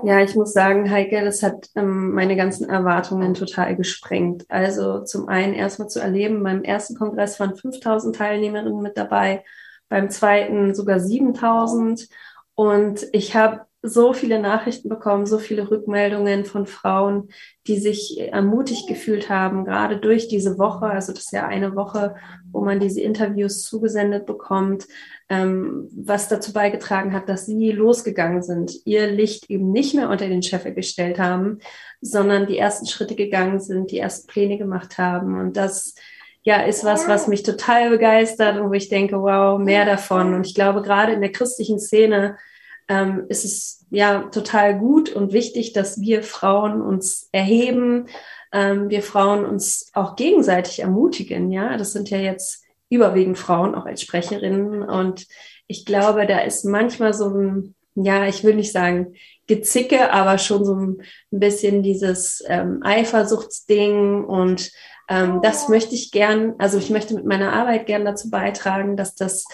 Ja, 0.03 0.21
ich 0.21 0.35
muss 0.35 0.53
sagen, 0.53 0.91
Heike, 0.91 1.23
das 1.25 1.41
hat 1.41 1.69
ähm, 1.75 2.13
meine 2.13 2.35
ganzen 2.35 2.69
Erwartungen 2.69 3.33
total 3.33 3.75
gesprengt. 3.75 4.45
Also 4.47 5.03
zum 5.03 5.27
einen 5.27 5.53
erstmal 5.55 5.89
zu 5.89 5.99
erleben, 5.99 6.43
beim 6.43 6.63
ersten 6.63 6.95
Kongress 6.95 7.39
waren 7.39 7.55
5000 7.55 8.15
Teilnehmerinnen 8.15 8.81
mit 8.81 8.95
dabei, 8.95 9.43
beim 9.89 10.11
zweiten 10.11 10.75
sogar 10.75 10.99
7000. 10.99 12.09
Und 12.53 13.07
ich 13.11 13.35
habe 13.35 13.66
so 13.83 14.13
viele 14.13 14.39
Nachrichten 14.39 14.89
bekommen, 14.89 15.25
so 15.25 15.37
viele 15.37 15.69
Rückmeldungen 15.69 16.45
von 16.45 16.65
Frauen, 16.65 17.29
die 17.67 17.77
sich 17.77 18.19
ermutigt 18.19 18.87
gefühlt 18.87 19.29
haben, 19.29 19.65
gerade 19.65 19.97
durch 19.97 20.27
diese 20.27 20.57
Woche. 20.57 20.87
Also 20.87 21.13
das 21.13 21.25
ist 21.25 21.31
ja 21.31 21.47
eine 21.47 21.75
Woche, 21.75 22.15
wo 22.51 22.61
man 22.61 22.79
diese 22.79 23.01
Interviews 23.01 23.63
zugesendet 23.63 24.25
bekommt, 24.25 24.87
ähm, 25.29 25.89
was 25.91 26.27
dazu 26.27 26.53
beigetragen 26.53 27.13
hat, 27.13 27.29
dass 27.29 27.45
sie 27.45 27.71
losgegangen 27.71 28.41
sind, 28.41 28.73
ihr 28.85 29.07
Licht 29.07 29.49
eben 29.49 29.71
nicht 29.71 29.93
mehr 29.93 30.09
unter 30.09 30.27
den 30.27 30.43
Scheffel 30.43 30.73
gestellt 30.73 31.19
haben, 31.19 31.59
sondern 32.01 32.47
die 32.47 32.57
ersten 32.57 32.87
Schritte 32.87 33.15
gegangen 33.15 33.59
sind, 33.59 33.91
die 33.91 33.99
ersten 33.99 34.27
Pläne 34.27 34.57
gemacht 34.57 34.97
haben. 34.97 35.39
Und 35.39 35.57
das 35.57 35.95
ja, 36.43 36.61
ist 36.61 36.85
was, 36.85 37.09
was 37.09 37.27
mich 37.27 37.43
total 37.43 37.89
begeistert 37.89 38.57
und 38.57 38.69
wo 38.69 38.73
ich 38.73 38.87
denke, 38.87 39.21
wow, 39.21 39.59
mehr 39.59 39.85
davon. 39.85 40.33
Und 40.33 40.47
ich 40.47 40.55
glaube, 40.55 40.81
gerade 40.81 41.11
in 41.11 41.19
der 41.19 41.31
christlichen 41.31 41.77
Szene 41.77 42.37
ähm, 42.87 43.25
ist 43.29 43.45
es 43.45 43.85
ja 43.89 44.23
total 44.29 44.77
gut 44.79 45.09
und 45.09 45.33
wichtig, 45.33 45.73
dass 45.73 45.99
wir 45.99 46.23
Frauen 46.23 46.81
uns 46.81 47.29
erheben, 47.31 48.07
ähm, 48.51 48.89
wir 48.89 49.01
Frauen 49.01 49.45
uns 49.45 49.91
auch 49.93 50.15
gegenseitig 50.15 50.79
ermutigen. 50.79 51.51
Ja, 51.51 51.77
das 51.77 51.93
sind 51.93 52.09
ja 52.09 52.17
jetzt 52.17 52.63
überwiegend 52.89 53.37
Frauen 53.37 53.75
auch 53.75 53.85
als 53.85 54.01
Sprecherinnen 54.01 54.83
und 54.83 55.27
ich 55.67 55.85
glaube, 55.85 56.25
da 56.25 56.39
ist 56.39 56.63
manchmal 56.63 57.13
so 57.13 57.29
ein, 57.29 57.75
ja, 57.95 58.25
ich 58.25 58.43
will 58.43 58.55
nicht 58.55 58.71
sagen 58.71 59.15
Gezicke, 59.47 60.11
aber 60.13 60.37
schon 60.37 60.63
so 60.63 60.75
ein 60.75 61.01
bisschen 61.31 61.83
dieses 61.83 62.43
ähm, 62.47 62.79
Eifersuchtsding 62.83 64.23
und 64.23 64.71
ähm, 65.09 65.41
das 65.41 65.67
möchte 65.67 65.95
ich 65.95 66.11
gern, 66.11 66.55
also 66.57 66.77
ich 66.77 66.89
möchte 66.89 67.15
mit 67.15 67.25
meiner 67.25 67.53
Arbeit 67.53 67.85
gern 67.85 68.05
dazu 68.05 68.29
beitragen, 68.29 68.95
dass 68.95 69.15
das 69.15 69.45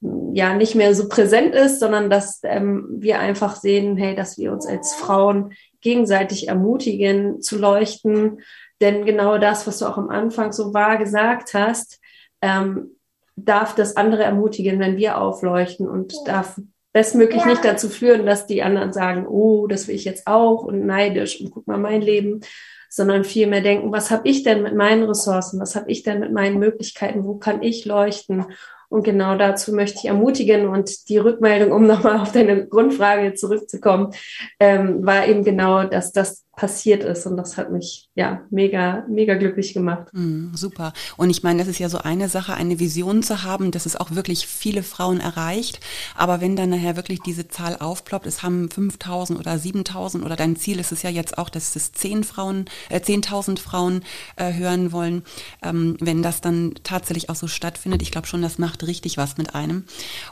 ja 0.00 0.54
nicht 0.54 0.74
mehr 0.74 0.94
so 0.94 1.08
präsent 1.08 1.54
ist, 1.54 1.80
sondern 1.80 2.10
dass 2.10 2.40
ähm, 2.42 2.86
wir 2.90 3.18
einfach 3.18 3.56
sehen, 3.56 3.96
hey, 3.96 4.14
dass 4.14 4.36
wir 4.36 4.52
uns 4.52 4.66
als 4.66 4.94
Frauen 4.94 5.52
gegenseitig 5.80 6.48
ermutigen 6.48 7.40
zu 7.40 7.58
leuchten. 7.58 8.40
Denn 8.80 9.06
genau 9.06 9.38
das, 9.38 9.66
was 9.66 9.78
du 9.78 9.86
auch 9.86 9.96
am 9.96 10.10
Anfang 10.10 10.52
so 10.52 10.74
wahr 10.74 10.98
gesagt 10.98 11.54
hast, 11.54 11.98
ähm, 12.42 12.96
darf 13.36 13.74
das 13.74 13.96
andere 13.96 14.24
ermutigen, 14.24 14.78
wenn 14.78 14.96
wir 14.96 15.18
aufleuchten 15.18 15.88
und 15.88 16.14
darf 16.26 16.60
bestmöglich 16.92 17.44
nicht 17.44 17.64
dazu 17.64 17.88
führen, 17.88 18.24
dass 18.24 18.46
die 18.46 18.62
anderen 18.62 18.92
sagen, 18.92 19.26
oh, 19.26 19.66
das 19.66 19.86
will 19.86 19.94
ich 19.94 20.04
jetzt 20.04 20.26
auch 20.26 20.62
und 20.62 20.86
neidisch 20.86 21.40
und 21.40 21.50
guck 21.50 21.66
mal 21.66 21.78
mein 21.78 22.00
Leben, 22.00 22.40
sondern 22.88 23.24
vielmehr 23.24 23.60
denken, 23.60 23.92
was 23.92 24.10
habe 24.10 24.26
ich 24.28 24.42
denn 24.42 24.62
mit 24.62 24.74
meinen 24.74 25.04
Ressourcen, 25.04 25.60
was 25.60 25.76
habe 25.76 25.90
ich 25.90 26.02
denn 26.02 26.20
mit 26.20 26.32
meinen 26.32 26.58
Möglichkeiten, 26.58 27.24
wo 27.24 27.34
kann 27.34 27.62
ich 27.62 27.84
leuchten 27.84 28.46
und 28.88 29.04
genau 29.04 29.36
dazu 29.36 29.74
möchte 29.74 29.98
ich 29.98 30.06
ermutigen. 30.06 30.68
Und 30.68 31.08
die 31.08 31.18
Rückmeldung, 31.18 31.72
um 31.72 31.86
nochmal 31.86 32.20
auf 32.20 32.32
deine 32.32 32.66
Grundfrage 32.66 33.34
zurückzukommen, 33.34 34.12
ähm, 34.60 35.04
war 35.04 35.26
eben 35.26 35.44
genau, 35.44 35.84
dass 35.84 36.12
das 36.12 36.45
passiert 36.56 37.04
ist. 37.04 37.26
Und 37.26 37.36
das 37.36 37.58
hat 37.58 37.70
mich 37.70 38.08
ja 38.14 38.40
mega, 38.50 39.04
mega 39.08 39.34
glücklich 39.34 39.74
gemacht. 39.74 40.08
Mm, 40.12 40.54
super. 40.54 40.94
Und 41.18 41.28
ich 41.28 41.42
meine, 41.42 41.58
das 41.58 41.68
ist 41.68 41.78
ja 41.78 41.90
so 41.90 41.98
eine 41.98 42.30
Sache, 42.30 42.54
eine 42.54 42.80
Vision 42.80 43.22
zu 43.22 43.42
haben, 43.42 43.70
dass 43.70 43.84
es 43.84 43.94
auch 43.94 44.12
wirklich 44.12 44.46
viele 44.46 44.82
Frauen 44.82 45.20
erreicht. 45.20 45.80
Aber 46.16 46.40
wenn 46.40 46.56
dann 46.56 46.70
nachher 46.70 46.96
wirklich 46.96 47.20
diese 47.20 47.48
Zahl 47.48 47.76
aufploppt, 47.76 48.26
es 48.26 48.42
haben 48.42 48.70
5000 48.70 49.38
oder 49.38 49.58
7000 49.58 50.24
oder 50.24 50.34
dein 50.34 50.56
Ziel 50.56 50.80
ist 50.80 50.92
es 50.92 51.02
ja 51.02 51.10
jetzt 51.10 51.36
auch, 51.36 51.50
dass 51.50 51.76
es 51.76 51.92
10 51.92 52.24
Frauen, 52.24 52.64
äh, 52.88 53.00
10.000 53.00 53.58
Frauen 53.58 54.02
äh, 54.36 54.54
hören 54.54 54.92
wollen. 54.92 55.24
Ähm, 55.62 55.98
wenn 56.00 56.22
das 56.22 56.40
dann 56.40 56.74
tatsächlich 56.82 57.28
auch 57.28 57.36
so 57.36 57.48
stattfindet, 57.48 58.00
ich 58.00 58.10
glaube 58.10 58.26
schon, 58.26 58.40
das 58.40 58.58
macht 58.58 58.86
richtig 58.86 59.18
was 59.18 59.36
mit 59.36 59.54
einem. 59.54 59.84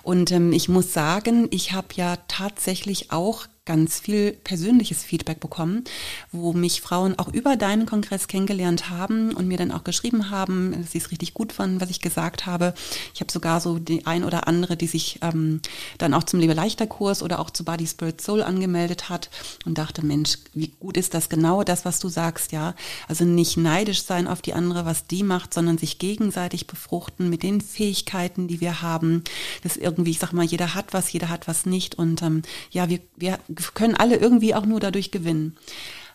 Und 0.03 0.33
ähm, 0.33 0.55
ich 0.55 0.71
muss 0.71 0.95
sagen, 0.95 1.49
ich 1.51 1.73
habe 1.73 1.89
ja 1.97 2.17
tatsächlich 2.29 3.13
auch 3.13 3.47
ganz 3.67 3.99
viel 3.99 4.33
persönliches 4.33 5.03
Feedback 5.03 5.41
bekommen, 5.41 5.85
wo 6.33 6.53
mich 6.53 6.83
Frauen 6.83 7.19
auch 7.19 7.29
über 7.29 7.57
deinen 7.57 7.87
Kongress 7.87 8.29
kennengelernt 8.29 8.91
haben 8.91 9.35
und 9.35 9.49
mir 9.49 9.57
dann 9.57 9.73
auch 9.73 9.85
geschrieben 9.85 10.31
haben, 10.31 10.73
dass 10.83 10.93
sie 10.93 10.99
es 10.99 11.11
richtig 11.11 11.33
gut 11.33 11.53
fanden, 11.53 11.81
was 11.81 11.89
ich 11.89 12.03
gesagt 12.03 12.45
habe. 12.45 12.75
Ich 13.15 13.21
habe 13.21 13.33
sogar 13.33 13.61
so 13.61 13.79
die 13.79 14.07
ein 14.07 14.25
oder 14.25 14.49
andere, 14.49 14.77
die 14.77 14.87
sich 14.87 15.19
ähm, 15.23 15.61
dann 15.97 16.13
auch 16.13 16.25
zum 16.25 16.41
Lebe 16.41 16.53
leichter 16.53 16.87
Kurs 16.87 17.23
oder 17.23 17.39
auch 17.39 17.49
zu 17.49 17.65
Body 17.65 17.87
Spirit 17.87 18.21
Soul 18.21 18.43
angemeldet 18.43 19.09
hat 19.09 19.31
und 19.65 19.79
dachte, 19.79 20.05
Mensch, 20.05 20.39
wie 20.53 20.69
gut 20.79 20.99
ist 20.99 21.15
das 21.15 21.31
genau 21.31 21.65
das, 21.65 21.87
was 21.87 22.01
du 22.01 22.09
sagst, 22.09 22.53
ja? 22.53 22.75
Also 23.09 23.25
nicht 23.25 23.57
neidisch 23.57 24.03
sein 24.03 24.29
auf 24.29 24.43
die 24.43 24.53
andere, 24.53 24.85
was 24.85 25.07
die 25.07 25.23
macht, 25.23 25.55
sondern 25.55 25.79
sich 25.79 25.99
gegenseitig 25.99 26.67
befruchten 26.67 27.31
mit 27.31 27.43
den 27.43 27.63
Fähigkeiten, 27.63 28.47
die 28.47 28.61
wir 28.61 28.83
haben. 28.83 29.25
Das 29.63 29.79
irgendwie, 29.79 30.11
ich 30.11 30.19
sag 30.19 30.35
mal, 30.35 30.45
jeder 30.45 30.75
hat 30.75 30.93
was, 30.93 31.11
jeder 31.11 31.31
hat 31.31 31.49
was 31.49 31.65
nicht 31.65 31.95
und 31.95 32.21
ähm, 32.21 32.43
ja, 32.71 32.91
wir, 32.91 32.99
wir 33.17 33.39
können 33.75 33.95
alle 33.95 34.17
irgendwie 34.17 34.55
auch 34.55 34.67
nur 34.67 34.81
dadurch 34.81 35.11
gewinnen. 35.11 35.57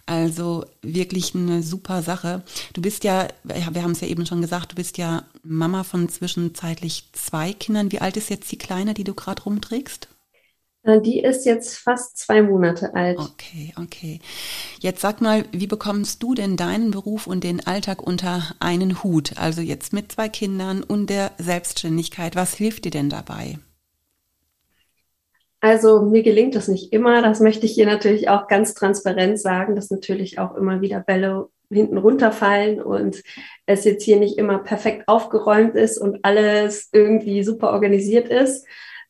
Also 0.05 0.65
wirklich 0.81 1.36
eine 1.36 1.62
super 1.62 2.01
Sache. 2.01 2.41
Du 2.74 2.81
bist 2.81 3.03
ja, 3.03 3.27
wir 3.43 3.84
haben 3.84 3.91
es 3.91 4.01
ja 4.01 4.08
eben 4.08 4.25
schon 4.25 4.41
gesagt, 4.41 4.72
du 4.72 4.75
bist 4.75 4.98
ja 4.98 5.24
Mama 5.43 5.84
von 5.84 6.10
zwischenzeitlich 6.10 7.10
zwei 7.13 7.53
Kindern. 7.53 7.91
Wie 7.91 8.00
alt 8.00 8.17
ist 8.17 8.31
jetzt 8.31 8.51
die 8.51 8.58
Kleine, 8.58 8.96
die 8.96 9.03
du 9.03 9.13
gerade 9.13 9.43
rumträgst? 9.43 10.08
Äh, 10.81 11.01
die 11.01 11.19
ist 11.19 11.46
jetzt 11.46 11.77
fast 11.77 12.17
zwei 12.17 12.41
Monate 12.41 12.93
alt. 12.96 13.19
Okay, 13.19 13.74
okay. 13.77 14.19
Jetzt 14.79 15.01
sag 15.01 15.22
mal, 15.22 15.46
wie 15.51 15.67
bekommst 15.67 16.24
du 16.24 16.34
denn 16.34 16.58
deinen 16.58 16.89
Beruf 16.89 17.27
und 17.27 17.43
den 17.43 17.65
Alltag 17.67 18.01
unter 18.01 18.55
einen 18.60 19.03
Hut? 19.03 19.38
Also 19.38 19.62
jetzt 19.62 19.93
mit 19.93 20.12
zwei 20.12 20.29
Kindern 20.29 20.81
und 20.81 21.12
der 21.12 21.34
Selbstständigkeit. 21.38 22.36
Was 22.36 22.55
hilft 22.55 22.86
dir 22.86 22.91
denn 22.91 23.10
dabei? 23.10 23.60
Also 25.61 26.01
mir 26.01 26.23
gelingt 26.23 26.55
das 26.55 26.67
nicht 26.67 26.93
immer. 26.93 27.21
Das 27.21 27.39
möchte 27.39 27.65
ich 27.65 27.73
hier 27.73 27.85
natürlich 27.85 28.29
auch 28.29 28.47
ganz 28.47 28.73
transparent 28.73 29.39
sagen, 29.39 29.75
dass 29.75 29.91
natürlich 29.91 30.39
auch 30.39 30.55
immer 30.55 30.81
wieder 30.81 31.01
Bälle 31.01 31.49
hinten 31.71 31.97
runterfallen 31.97 32.81
und 32.81 33.21
es 33.65 33.83
jetzt 33.83 34.03
hier 34.03 34.17
nicht 34.17 34.37
immer 34.37 34.59
perfekt 34.59 35.03
aufgeräumt 35.07 35.75
ist 35.75 35.97
und 35.97 36.19
alles 36.23 36.89
irgendwie 36.91 37.43
super 37.43 37.71
organisiert 37.71 38.29
ist. 38.29 38.65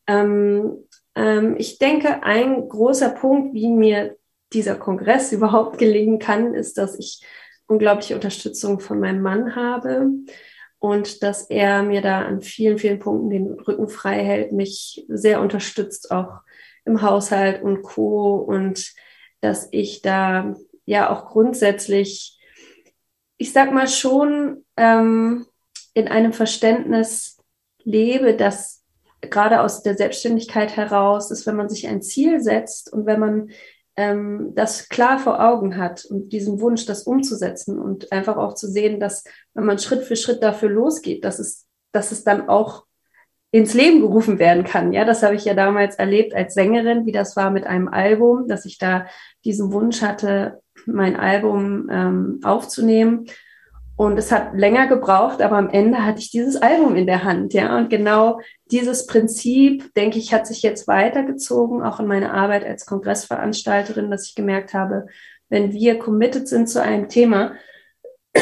Ähm, 0.06 0.86
ähm, 1.14 1.54
ich 1.58 1.78
denke, 1.78 2.22
ein 2.22 2.68
großer 2.68 3.10
Punkt, 3.10 3.54
wie 3.54 3.68
mir 3.68 4.16
dieser 4.52 4.74
Kongress 4.74 5.32
überhaupt 5.32 5.78
gelingen 5.78 6.18
kann, 6.18 6.54
ist, 6.54 6.76
dass 6.76 6.98
ich 6.98 7.24
unglaubliche 7.66 8.16
Unterstützung 8.16 8.80
von 8.80 8.98
meinem 8.98 9.22
Mann 9.22 9.54
habe 9.54 10.10
und 10.80 11.22
dass 11.22 11.42
er 11.50 11.82
mir 11.82 12.00
da 12.00 12.22
an 12.22 12.40
vielen, 12.40 12.78
vielen 12.78 12.98
Punkten 12.98 13.30
den 13.30 13.52
Rücken 13.52 13.88
frei 13.88 14.24
hält, 14.24 14.52
mich 14.52 15.04
sehr 15.08 15.40
unterstützt, 15.40 16.10
auch 16.10 16.40
im 16.86 17.02
Haushalt 17.02 17.62
und 17.62 17.82
Co. 17.82 18.36
Und 18.36 18.92
dass 19.42 19.68
ich 19.72 20.00
da 20.00 20.56
ja 20.86 21.10
auch 21.10 21.26
grundsätzlich, 21.26 22.40
ich 23.36 23.52
sag 23.52 23.72
mal 23.72 23.88
schon, 23.88 24.64
ähm, 24.78 25.46
in 25.92 26.08
einem 26.08 26.32
Verständnis 26.32 27.36
lebe, 27.84 28.34
dass 28.34 28.82
gerade 29.20 29.60
aus 29.60 29.82
der 29.82 29.96
Selbstständigkeit 29.96 30.76
heraus 30.76 31.30
ist, 31.30 31.46
wenn 31.46 31.56
man 31.56 31.68
sich 31.68 31.88
ein 31.88 32.00
Ziel 32.00 32.40
setzt 32.40 32.90
und 32.90 33.04
wenn 33.04 33.20
man 33.20 33.50
ähm, 34.00 34.52
das 34.54 34.88
klar 34.88 35.18
vor 35.18 35.46
Augen 35.46 35.76
hat 35.76 36.06
und 36.06 36.32
diesen 36.32 36.58
Wunsch, 36.62 36.86
das 36.86 37.02
umzusetzen 37.02 37.78
und 37.78 38.10
einfach 38.12 38.38
auch 38.38 38.54
zu 38.54 38.66
sehen, 38.66 38.98
dass 38.98 39.24
wenn 39.52 39.66
man 39.66 39.78
Schritt 39.78 40.04
für 40.04 40.16
Schritt 40.16 40.42
dafür 40.42 40.70
losgeht, 40.70 41.22
dass 41.22 41.38
es, 41.38 41.66
dass 41.92 42.10
es 42.10 42.24
dann 42.24 42.48
auch 42.48 42.86
ins 43.50 43.74
Leben 43.74 44.00
gerufen 44.00 44.38
werden 44.38 44.64
kann. 44.64 44.94
Ja, 44.94 45.04
das 45.04 45.22
habe 45.22 45.34
ich 45.34 45.44
ja 45.44 45.52
damals 45.52 45.96
erlebt 45.96 46.34
als 46.34 46.54
Sängerin, 46.54 47.04
wie 47.04 47.12
das 47.12 47.36
war 47.36 47.50
mit 47.50 47.66
einem 47.66 47.88
Album, 47.88 48.48
dass 48.48 48.64
ich 48.64 48.78
da 48.78 49.06
diesen 49.44 49.70
Wunsch 49.70 50.00
hatte, 50.00 50.62
mein 50.86 51.16
Album 51.16 51.90
ähm, 51.90 52.40
aufzunehmen. 52.42 53.26
Und 54.00 54.16
es 54.16 54.32
hat 54.32 54.54
länger 54.54 54.86
gebraucht, 54.86 55.42
aber 55.42 55.58
am 55.58 55.68
Ende 55.68 56.06
hatte 56.06 56.20
ich 56.20 56.30
dieses 56.30 56.56
Album 56.56 56.96
in 56.96 57.04
der 57.04 57.22
Hand. 57.22 57.52
Ja, 57.52 57.76
und 57.76 57.90
genau 57.90 58.40
dieses 58.70 59.06
Prinzip, 59.06 59.92
denke 59.92 60.18
ich, 60.18 60.32
hat 60.32 60.46
sich 60.46 60.62
jetzt 60.62 60.88
weitergezogen, 60.88 61.82
auch 61.82 62.00
in 62.00 62.06
meine 62.06 62.32
Arbeit 62.32 62.64
als 62.64 62.86
Kongressveranstalterin, 62.86 64.10
dass 64.10 64.26
ich 64.26 64.34
gemerkt 64.34 64.72
habe, 64.72 65.04
wenn 65.50 65.74
wir 65.74 65.98
committed 65.98 66.48
sind 66.48 66.70
zu 66.70 66.80
einem 66.80 67.10
Thema, 67.10 67.56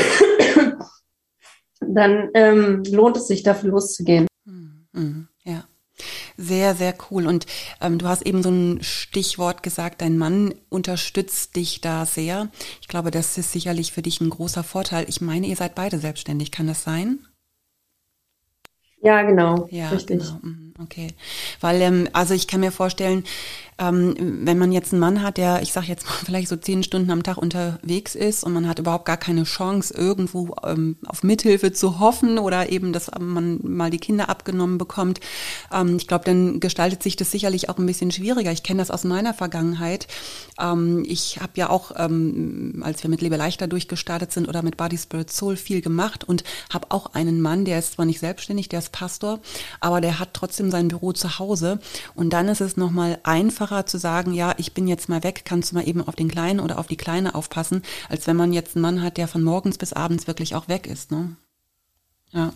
dann 1.81 2.31
ähm, 2.35 2.85
lohnt 2.89 3.17
es 3.17 3.27
sich, 3.27 3.43
dafür 3.43 3.71
loszugehen. 3.71 4.29
Sehr, 6.41 6.77
sehr 6.77 6.95
cool. 7.11 7.27
Und 7.27 7.47
ähm, 7.81 7.99
du 7.99 8.07
hast 8.07 8.23
eben 8.23 8.45
so 8.45 8.51
ein 8.51 8.79
Stichwort 8.81 9.65
gesagt, 9.65 10.01
dein 10.01 10.17
Mann 10.17 10.55
unterstützt 10.69 11.57
dich 11.57 11.81
da 11.81 12.07
sehr. 12.07 12.49
Ich 12.81 12.87
glaube, 12.87 13.11
das 13.11 13.37
ist 13.37 13.51
sicherlich 13.51 13.91
für 13.91 14.03
dich 14.03 14.21
ein 14.21 14.31
großer 14.31 14.63
Vorteil. 14.63 15.05
Ich 15.09 15.21
meine, 15.21 15.49
ihr 15.49 15.57
seid 15.57 15.75
beide 15.75 15.99
selbstständig, 15.99 16.53
kann 16.53 16.69
das 16.69 16.85
sein? 16.85 17.27
Ja, 19.01 19.23
genau. 19.23 19.67
Ja, 19.73 19.91
richtig. 19.91 20.21
Genau. 20.21 20.39
Mhm, 20.43 20.75
okay. 20.81 21.09
Weil, 21.61 21.83
ähm, 21.83 22.09
also 22.13 22.35
ich 22.35 22.47
kann 22.47 22.61
mir 22.61 22.71
vorstellen, 22.71 23.25
ähm, 23.79 24.15
wenn 24.45 24.59
man 24.59 24.73
jetzt 24.73 24.93
einen 24.93 25.01
Mann 25.01 25.23
hat, 25.23 25.37
der, 25.37 25.63
ich 25.63 25.73
sage 25.73 25.87
jetzt 25.87 26.05
mal, 26.07 26.15
vielleicht 26.25 26.49
so 26.49 26.57
zehn 26.57 26.83
Stunden 26.83 27.11
am 27.11 27.23
Tag 27.23 27.39
unterwegs 27.39 28.15
ist 28.15 28.45
und 28.45 28.53
man 28.53 28.69
hat 28.69 28.79
überhaupt 28.79 29.05
gar 29.05 29.17
keine 29.17 29.45
Chance, 29.45 29.95
irgendwo 29.95 30.57
ähm, 30.65 30.97
auf 31.07 31.23
Mithilfe 31.23 31.73
zu 31.73 32.01
hoffen 32.01 32.39
oder 32.39 32.71
eben, 32.71 32.93
dass 32.93 33.11
man 33.19 33.61
mal 33.63 33.91
die 33.91 33.99
Kinder 33.99 34.29
abgenommen 34.29 34.79
bekommt, 34.79 35.21
ähm, 35.73 35.97
ich 35.97 36.09
glaube, 36.09 36.25
dann 36.25 36.61
gestaltet 36.61 37.03
sich 37.03 37.17
das 37.17 37.31
sicherlich 37.31 37.69
auch 37.69 37.79
ein 37.79 37.87
bisschen 37.87 38.11
schwieriger. 38.11 38.53
Ich 38.53 38.63
kenne 38.63 38.79
das 38.79 38.91
aus 38.91 39.05
meiner 39.05 39.35
Vergangenheit. 39.35 40.09
Ähm, 40.59 41.05
ich 41.07 41.39
habe 41.41 41.53
ja 41.55 41.71
auch, 41.71 41.93
ähm, 41.97 42.83
als 42.85 43.03
wir 43.03 43.11
mit 43.11 43.21
Lebe 43.21 43.37
leichter 43.37 43.69
durchgestartet 43.69 44.33
sind 44.33 44.49
oder 44.49 44.63
mit 44.63 44.77
Body 44.77 44.99
Spirit 44.99 45.31
Soul 45.31 45.57
viel 45.57 45.81
gemacht 45.81 46.25
und 46.25 46.43
habe 46.73 46.89
auch 46.91 47.15
einen 47.15 47.41
Mann, 47.41 47.65
der 47.65 47.79
ist 47.79 47.95
zwar 47.95 48.07
nicht 48.07 48.21
selbstständig, 48.21 48.69
der 48.69 48.81
ist 48.81 48.93
Pastor, 48.93 49.41
aber 49.81 50.01
der 50.01 50.19
hat 50.19 50.31
trotzdem 50.33 50.71
sein 50.71 50.89
Büro 50.89 51.13
zu 51.13 51.39
Hause 51.39 51.79
und 52.15 52.33
dann 52.33 52.49
ist 52.49 52.61
es 52.61 52.77
nochmal 52.77 53.19
einfach, 53.23 53.68
einfacher 53.69 53.87
zu 53.87 53.99
sagen, 53.99 54.33
ja, 54.33 54.55
ich 54.57 54.73
bin 54.73 54.89
jetzt 54.89 55.09
mal 55.09 55.23
weg, 55.23 55.43
kannst 55.45 55.71
du 55.71 55.77
mal 55.77 55.87
eben 55.87 56.07
auf 56.07 56.17
den 56.17 56.29
Kleinen 56.29 56.61
oder 56.61 56.79
auf 56.79 56.87
die 56.87 56.97
Kleine 56.97 57.35
aufpassen, 57.35 57.83
als 58.09 58.27
wenn 58.27 58.37
man 58.37 58.53
jetzt 58.53 58.77
einen 58.77 58.83
Mann 58.83 59.03
hat, 59.03 59.17
der 59.17 59.29
von 59.29 59.43
morgens 59.43 59.79
bis 59.79 59.93
abends 59.93 60.27
wirklich 60.27 60.55
auch 60.55 60.69
weg 60.69 60.87
ist. 60.87 61.11
Ne? 61.11 61.37
Ja. 62.33 62.53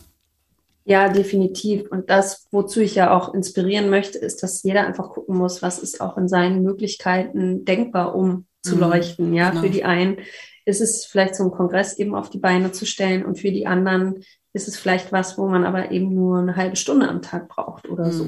Ja, 0.84 1.08
definitiv. 1.08 1.88
Und 1.90 2.10
das, 2.10 2.48
wozu 2.50 2.80
ich 2.80 2.96
ja 2.96 3.16
auch 3.16 3.34
inspirieren 3.34 3.88
möchte, 3.88 4.18
ist, 4.18 4.42
dass 4.42 4.64
jeder 4.64 4.84
einfach 4.84 5.10
gucken 5.10 5.36
muss, 5.36 5.62
was 5.62 5.78
ist 5.78 6.00
auch 6.00 6.16
in 6.16 6.28
seinen 6.28 6.62
Möglichkeiten 6.62 7.64
denkbar, 7.64 8.16
um 8.16 8.46
zu 8.62 8.74
mhm, 8.74 8.80
leuchten. 8.80 9.32
Ja, 9.32 9.50
genau. 9.50 9.62
für 9.62 9.70
die 9.70 9.84
einen 9.84 10.16
ist 10.64 10.80
es 10.80 11.04
vielleicht 11.04 11.36
so 11.36 11.44
ein 11.44 11.52
Kongress 11.52 11.98
eben 11.98 12.16
auf 12.16 12.30
die 12.30 12.38
Beine 12.38 12.72
zu 12.72 12.84
stellen 12.84 13.24
und 13.24 13.38
für 13.38 13.52
die 13.52 13.66
anderen 13.66 14.24
ist 14.52 14.68
es 14.68 14.76
vielleicht 14.76 15.12
was, 15.12 15.38
wo 15.38 15.46
man 15.48 15.64
aber 15.64 15.92
eben 15.92 16.14
nur 16.14 16.38
eine 16.38 16.56
halbe 16.56 16.76
Stunde 16.76 17.08
am 17.08 17.22
Tag 17.22 17.48
braucht 17.48 17.88
oder 17.88 18.06
mhm. 18.06 18.12
so. 18.12 18.26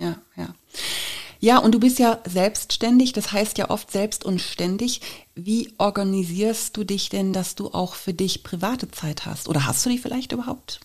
Ja, 0.00 0.16
ja. 0.36 0.48
Ja, 1.44 1.58
und 1.58 1.74
du 1.74 1.80
bist 1.80 1.98
ja 1.98 2.20
selbstständig, 2.24 3.14
das 3.14 3.32
heißt 3.32 3.58
ja 3.58 3.68
oft 3.68 3.90
selbst 3.90 4.24
und 4.24 4.40
ständig. 4.40 5.00
Wie 5.34 5.72
organisierst 5.76 6.76
du 6.76 6.84
dich 6.84 7.08
denn, 7.08 7.32
dass 7.32 7.56
du 7.56 7.70
auch 7.72 7.96
für 7.96 8.14
dich 8.14 8.44
private 8.44 8.88
Zeit 8.92 9.26
hast? 9.26 9.48
Oder 9.48 9.66
hast 9.66 9.84
du 9.84 9.90
die 9.90 9.98
vielleicht 9.98 10.30
überhaupt? 10.30 10.78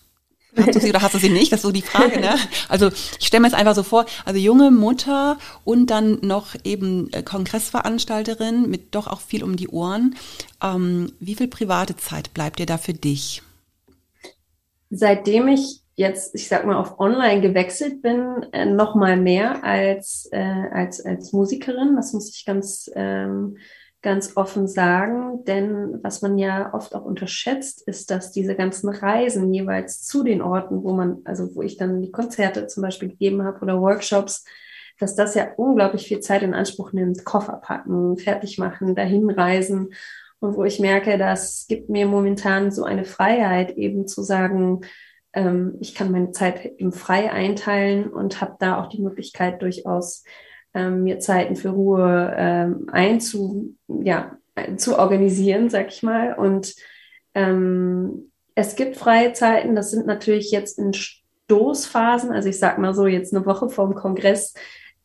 Hast 0.56 0.74
du 0.74 0.80
sie 0.80 0.88
oder 0.88 1.00
hast 1.00 1.14
du 1.14 1.18
sie 1.18 1.28
nicht? 1.28 1.52
Das 1.52 1.58
ist 1.58 1.62
so 1.62 1.70
die 1.70 1.82
Frage, 1.82 2.18
ne? 2.18 2.34
Also 2.68 2.90
ich 3.20 3.28
stelle 3.28 3.42
mir 3.42 3.46
jetzt 3.46 3.56
einfach 3.56 3.76
so 3.76 3.84
vor, 3.84 4.04
also 4.24 4.40
junge 4.40 4.72
Mutter 4.72 5.38
und 5.62 5.86
dann 5.86 6.18
noch 6.22 6.56
eben 6.64 7.08
äh, 7.12 7.22
Kongressveranstalterin 7.22 8.68
mit 8.68 8.96
doch 8.96 9.06
auch 9.06 9.20
viel 9.20 9.44
um 9.44 9.54
die 9.54 9.68
Ohren. 9.68 10.16
Ähm, 10.60 11.12
wie 11.20 11.36
viel 11.36 11.46
private 11.46 11.96
Zeit 11.96 12.34
bleibt 12.34 12.58
dir 12.58 12.66
da 12.66 12.78
für 12.78 12.94
dich? 12.94 13.42
Seitdem 14.90 15.46
ich 15.46 15.82
jetzt, 15.98 16.32
ich 16.36 16.46
sag 16.46 16.64
mal, 16.64 16.76
auf 16.76 17.00
Online 17.00 17.40
gewechselt 17.40 18.02
bin, 18.02 18.46
äh, 18.52 18.64
noch 18.64 18.94
mal 18.94 19.16
mehr 19.16 19.64
als, 19.64 20.28
äh, 20.30 20.38
als, 20.38 21.04
als 21.04 21.32
Musikerin. 21.32 21.96
Das 21.96 22.12
muss 22.12 22.30
ich 22.30 22.46
ganz, 22.46 22.88
ähm, 22.94 23.56
ganz 24.00 24.36
offen 24.36 24.68
sagen. 24.68 25.44
Denn 25.44 25.98
was 26.04 26.22
man 26.22 26.38
ja 26.38 26.72
oft 26.72 26.94
auch 26.94 27.04
unterschätzt, 27.04 27.82
ist, 27.82 28.12
dass 28.12 28.30
diese 28.30 28.54
ganzen 28.54 28.90
Reisen 28.90 29.52
jeweils 29.52 30.02
zu 30.02 30.22
den 30.22 30.40
Orten, 30.40 30.84
wo 30.84 30.92
man, 30.92 31.18
also 31.24 31.56
wo 31.56 31.62
ich 31.62 31.76
dann 31.76 32.00
die 32.00 32.12
Konzerte 32.12 32.68
zum 32.68 32.84
Beispiel 32.84 33.08
gegeben 33.08 33.42
habe 33.42 33.60
oder 33.60 33.80
Workshops, 33.80 34.44
dass 35.00 35.16
das 35.16 35.34
ja 35.34 35.48
unglaublich 35.56 36.06
viel 36.06 36.20
Zeit 36.20 36.44
in 36.44 36.54
Anspruch 36.54 36.92
nimmt. 36.92 37.24
Koffer 37.24 37.60
packen, 37.60 38.16
fertig 38.18 38.56
machen, 38.56 38.94
dahin 38.94 39.28
reisen. 39.30 39.92
und 40.38 40.56
wo 40.56 40.62
ich 40.62 40.78
merke, 40.78 41.18
das 41.18 41.66
gibt 41.68 41.88
mir 41.88 42.06
momentan 42.06 42.70
so 42.70 42.84
eine 42.84 43.04
Freiheit, 43.04 43.76
eben 43.76 44.06
zu 44.06 44.22
sagen, 44.22 44.82
ähm, 45.32 45.76
ich 45.80 45.94
kann 45.94 46.10
meine 46.10 46.32
Zeit 46.32 46.64
eben 46.64 46.92
frei 46.92 47.30
einteilen 47.30 48.08
und 48.08 48.40
habe 48.40 48.56
da 48.58 48.80
auch 48.80 48.88
die 48.88 49.02
Möglichkeit 49.02 49.62
durchaus 49.62 50.24
ähm, 50.74 51.04
mir 51.04 51.18
Zeiten 51.18 51.56
für 51.56 51.70
Ruhe 51.70 52.34
ähm, 52.36 52.88
einzu, 52.90 53.74
ja, 53.88 54.36
zu 54.76 54.98
organisieren, 54.98 55.70
sag 55.70 55.88
ich 55.88 56.02
mal. 56.02 56.34
Und 56.34 56.74
ähm, 57.34 58.32
es 58.54 58.74
gibt 58.74 58.96
freie 58.96 59.32
Zeiten, 59.32 59.76
das 59.76 59.90
sind 59.90 60.06
natürlich 60.06 60.50
jetzt 60.50 60.78
in 60.78 60.92
Stoßphasen, 60.92 62.32
also 62.32 62.48
ich 62.48 62.58
sag 62.58 62.78
mal 62.78 62.94
so, 62.94 63.06
jetzt 63.06 63.34
eine 63.34 63.46
Woche 63.46 63.68
vorm 63.68 63.94
Kongress 63.94 64.54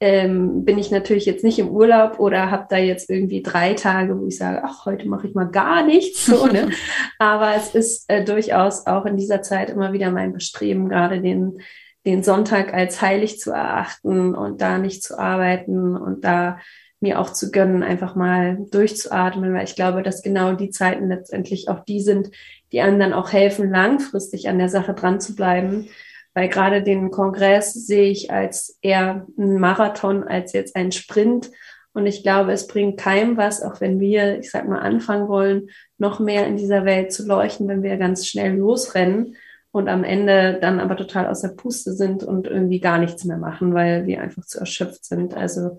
ähm, 0.03 0.65
bin 0.65 0.77
ich 0.77 0.91
natürlich 0.91 1.25
jetzt 1.25 1.45
nicht 1.45 1.60
im 1.60 1.69
Urlaub 1.69 2.19
oder 2.19 2.51
habe 2.51 2.65
da 2.69 2.75
jetzt 2.75 3.10
irgendwie 3.10 3.41
drei 3.41 3.74
Tage, 3.74 4.19
wo 4.19 4.27
ich 4.27 4.38
sage, 4.38 4.62
ach, 4.62 4.86
heute 4.86 5.07
mache 5.07 5.27
ich 5.27 5.33
mal 5.33 5.50
gar 5.50 5.81
nichts. 5.86 6.25
So, 6.25 6.45
ne? 6.45 6.72
Aber 7.19 7.55
es 7.55 7.74
ist 7.74 8.10
äh, 8.10 8.25
durchaus 8.25 8.86
auch 8.86 9.05
in 9.05 9.15
dieser 9.15 9.41
Zeit 9.41 9.69
immer 9.69 9.93
wieder 9.93 10.12
mein 10.12 10.33
Bestreben, 10.33 10.89
gerade 10.89 11.22
den, 11.22 11.62
den 12.05 12.22
Sonntag 12.22 12.74
als 12.74 13.01
heilig 13.01 13.39
zu 13.39 13.51
erachten 13.51 14.36
und 14.36 14.60
da 14.60 14.77
nicht 14.77 15.03
zu 15.03 15.17
arbeiten 15.17 15.95
und 15.95 16.25
da 16.25 16.60
mir 17.00 17.17
auch 17.17 17.31
zu 17.31 17.50
gönnen, 17.50 17.81
einfach 17.81 18.15
mal 18.15 18.57
durchzuatmen, 18.72 19.53
weil 19.53 19.63
ich 19.63 19.75
glaube, 19.75 20.03
dass 20.03 20.22
genau 20.22 20.51
die 20.51 20.69
Zeiten 20.69 21.07
letztendlich 21.07 21.69
auch 21.69 21.86
die 21.86 22.01
sind, 22.01 22.29
die 22.74 22.81
einem 22.81 23.00
dann 23.00 23.13
auch 23.13 23.31
helfen, 23.31 23.69
langfristig 23.69 24.50
an 24.50 24.57
der 24.57 24.69
Sache 24.69 24.93
dran 24.93 25.22
zu 25.22 25.33
bleiben 25.33 25.88
weil 26.33 26.49
gerade 26.49 26.83
den 26.83 27.11
Kongress 27.11 27.73
sehe 27.73 28.09
ich 28.09 28.31
als 28.31 28.77
eher 28.81 29.27
einen 29.37 29.59
Marathon 29.59 30.23
als 30.23 30.53
jetzt 30.53 30.75
ein 30.75 30.91
Sprint. 30.91 31.51
Und 31.93 32.07
ich 32.07 32.23
glaube, 32.23 32.51
es 32.51 32.67
bringt 32.67 32.99
keinem 32.99 33.37
was, 33.37 33.61
auch 33.61 33.79
wenn 33.79 33.99
wir, 33.99 34.39
ich 34.39 34.49
sag 34.49 34.67
mal, 34.67 34.79
anfangen 34.79 35.27
wollen, 35.27 35.69
noch 35.97 36.19
mehr 36.19 36.47
in 36.47 36.57
dieser 36.57 36.85
Welt 36.85 37.13
zu 37.13 37.25
leuchten, 37.25 37.67
wenn 37.67 37.83
wir 37.83 37.97
ganz 37.97 38.25
schnell 38.25 38.55
losrennen 38.55 39.35
und 39.71 39.89
am 39.89 40.03
Ende 40.03 40.57
dann 40.59 40.79
aber 40.79 40.95
total 40.95 41.27
aus 41.27 41.41
der 41.41 41.49
Puste 41.49 41.93
sind 41.93 42.23
und 42.23 42.47
irgendwie 42.47 42.79
gar 42.79 42.97
nichts 42.97 43.25
mehr 43.25 43.37
machen, 43.37 43.73
weil 43.73 44.07
wir 44.07 44.21
einfach 44.21 44.45
zu 44.45 44.59
erschöpft 44.59 45.05
sind. 45.05 45.35
Also 45.35 45.77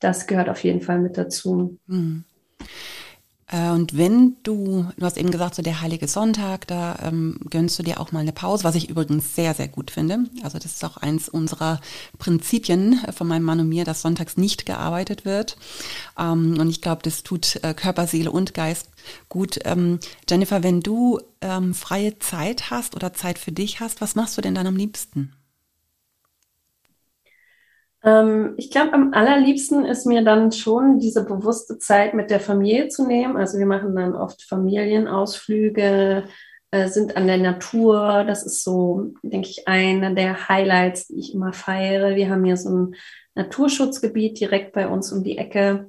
das 0.00 0.26
gehört 0.26 0.48
auf 0.48 0.62
jeden 0.64 0.80
Fall 0.80 0.98
mit 0.98 1.16
dazu. 1.16 1.78
Mhm. 1.86 2.24
Äh, 3.52 3.70
und 3.70 3.96
wenn 3.96 4.36
du, 4.42 4.86
du 4.96 5.04
hast 5.04 5.18
eben 5.18 5.30
gesagt, 5.30 5.54
so 5.54 5.62
der 5.62 5.80
Heilige 5.80 6.08
Sonntag, 6.08 6.66
da 6.66 6.98
ähm, 7.02 7.38
gönnst 7.48 7.78
du 7.78 7.82
dir 7.82 8.00
auch 8.00 8.10
mal 8.10 8.20
eine 8.20 8.32
Pause, 8.32 8.64
was 8.64 8.74
ich 8.74 8.88
übrigens 8.88 9.36
sehr, 9.36 9.54
sehr 9.54 9.68
gut 9.68 9.90
finde. 9.90 10.24
Also 10.42 10.58
das 10.58 10.72
ist 10.72 10.84
auch 10.84 10.96
eins 10.96 11.28
unserer 11.28 11.80
Prinzipien 12.18 13.00
von 13.14 13.28
meinem 13.28 13.44
Mann 13.44 13.60
und 13.60 13.68
mir, 13.68 13.84
dass 13.84 14.02
sonntags 14.02 14.36
nicht 14.36 14.66
gearbeitet 14.66 15.24
wird. 15.24 15.56
Ähm, 16.18 16.58
und 16.58 16.68
ich 16.68 16.80
glaube, 16.80 17.02
das 17.02 17.22
tut 17.22 17.60
äh, 17.62 17.74
Körper, 17.74 18.06
Seele 18.06 18.32
und 18.32 18.54
Geist 18.54 18.88
gut. 19.28 19.58
Ähm, 19.64 20.00
Jennifer, 20.28 20.62
wenn 20.62 20.80
du 20.80 21.20
ähm, 21.40 21.74
freie 21.74 22.18
Zeit 22.18 22.70
hast 22.70 22.96
oder 22.96 23.12
Zeit 23.12 23.38
für 23.38 23.52
dich 23.52 23.80
hast, 23.80 24.00
was 24.00 24.14
machst 24.14 24.36
du 24.38 24.40
denn 24.40 24.54
dann 24.54 24.66
am 24.66 24.76
liebsten? 24.76 25.32
Ähm, 28.04 28.54
ich 28.56 28.70
glaube, 28.70 28.92
am 28.92 29.12
allerliebsten 29.12 29.84
ist 29.84 30.06
mir 30.06 30.22
dann 30.22 30.52
schon 30.52 30.98
diese 30.98 31.24
bewusste 31.24 31.78
Zeit 31.78 32.14
mit 32.14 32.30
der 32.30 32.40
Familie 32.40 32.88
zu 32.88 33.06
nehmen. 33.06 33.36
Also 33.36 33.58
wir 33.58 33.66
machen 33.66 33.94
dann 33.94 34.14
oft 34.14 34.42
Familienausflüge, 34.42 36.24
äh, 36.72 36.88
sind 36.88 37.16
an 37.16 37.26
der 37.26 37.38
Natur. 37.38 38.24
Das 38.26 38.44
ist 38.44 38.64
so, 38.64 39.12
denke 39.22 39.48
ich, 39.48 39.68
einer 39.68 40.14
der 40.14 40.48
Highlights, 40.48 41.06
die 41.08 41.20
ich 41.20 41.34
immer 41.34 41.52
feiere. 41.52 42.16
Wir 42.16 42.30
haben 42.30 42.44
hier 42.44 42.56
so 42.56 42.70
ein 42.70 42.94
Naturschutzgebiet 43.34 44.40
direkt 44.40 44.72
bei 44.72 44.88
uns 44.88 45.12
um 45.12 45.22
die 45.22 45.38
Ecke. 45.38 45.88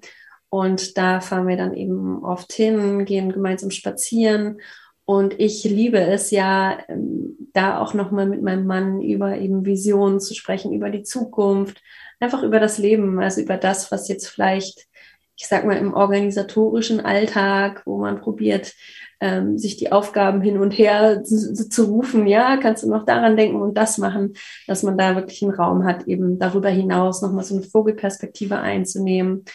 Und 0.50 0.98
da 0.98 1.20
fahren 1.20 1.48
wir 1.48 1.58
dann 1.58 1.74
eben 1.74 2.24
oft 2.24 2.54
hin, 2.54 3.06
gehen 3.06 3.32
gemeinsam 3.32 3.72
spazieren. 3.72 4.60
Und 5.06 5.40
ich 5.40 5.64
liebe 5.64 6.00
es 6.00 6.32
ja, 6.32 6.80
ähm, 6.88 7.36
da 7.54 7.80
auch 7.80 7.94
nochmal 7.94 8.26
mit 8.26 8.42
meinem 8.42 8.66
Mann 8.66 9.02
über 9.02 9.38
eben 9.38 9.66
Visionen 9.66 10.20
zu 10.20 10.34
sprechen, 10.34 10.74
über 10.74 10.90
die 10.90 11.04
Zukunft, 11.04 11.82
einfach 12.20 12.44
über 12.44 12.60
das 12.60 12.78
Leben, 12.78 13.20
also 13.20 13.42
über 13.42 13.58
das, 13.58 13.92
was 13.92 14.08
jetzt 14.08 14.28
vielleicht, 14.28 14.88
ich 15.36 15.48
sag 15.48 15.66
mal, 15.66 15.78
im 15.78 15.94
organisatorischen 15.94 17.02
Alltag, 17.02 17.84
wo 17.86 17.98
man 17.98 18.22
probiert, 18.22 18.74
ähm, 19.20 19.58
sich 19.58 19.78
die 19.78 19.92
Aufgaben 19.92 20.42
hin 20.42 20.58
und 20.58 20.72
her 20.72 21.24
zu, 21.24 21.54
zu, 21.54 21.86
rufen, 21.86 22.28
ja, 22.28 22.58
kannst 22.58 22.84
du 22.84 22.90
noch 22.90 23.06
daran 23.06 23.38
denken 23.38 23.62
und 23.62 23.78
das 23.78 23.98
machen, 23.98 24.34
dass 24.68 24.84
man 24.84 24.98
da 24.98 25.16
wirklich 25.16 25.44
einen 25.44 25.54
Raum 25.54 25.86
hat, 25.86 26.08
eben 26.08 26.40
darüber 26.40 26.70
hinaus 26.70 27.22
nochmal 27.22 27.44
so 27.44 27.56
eine 27.56 27.64
Vogelperspektive 27.64 28.58
einzunehmen 28.58 29.46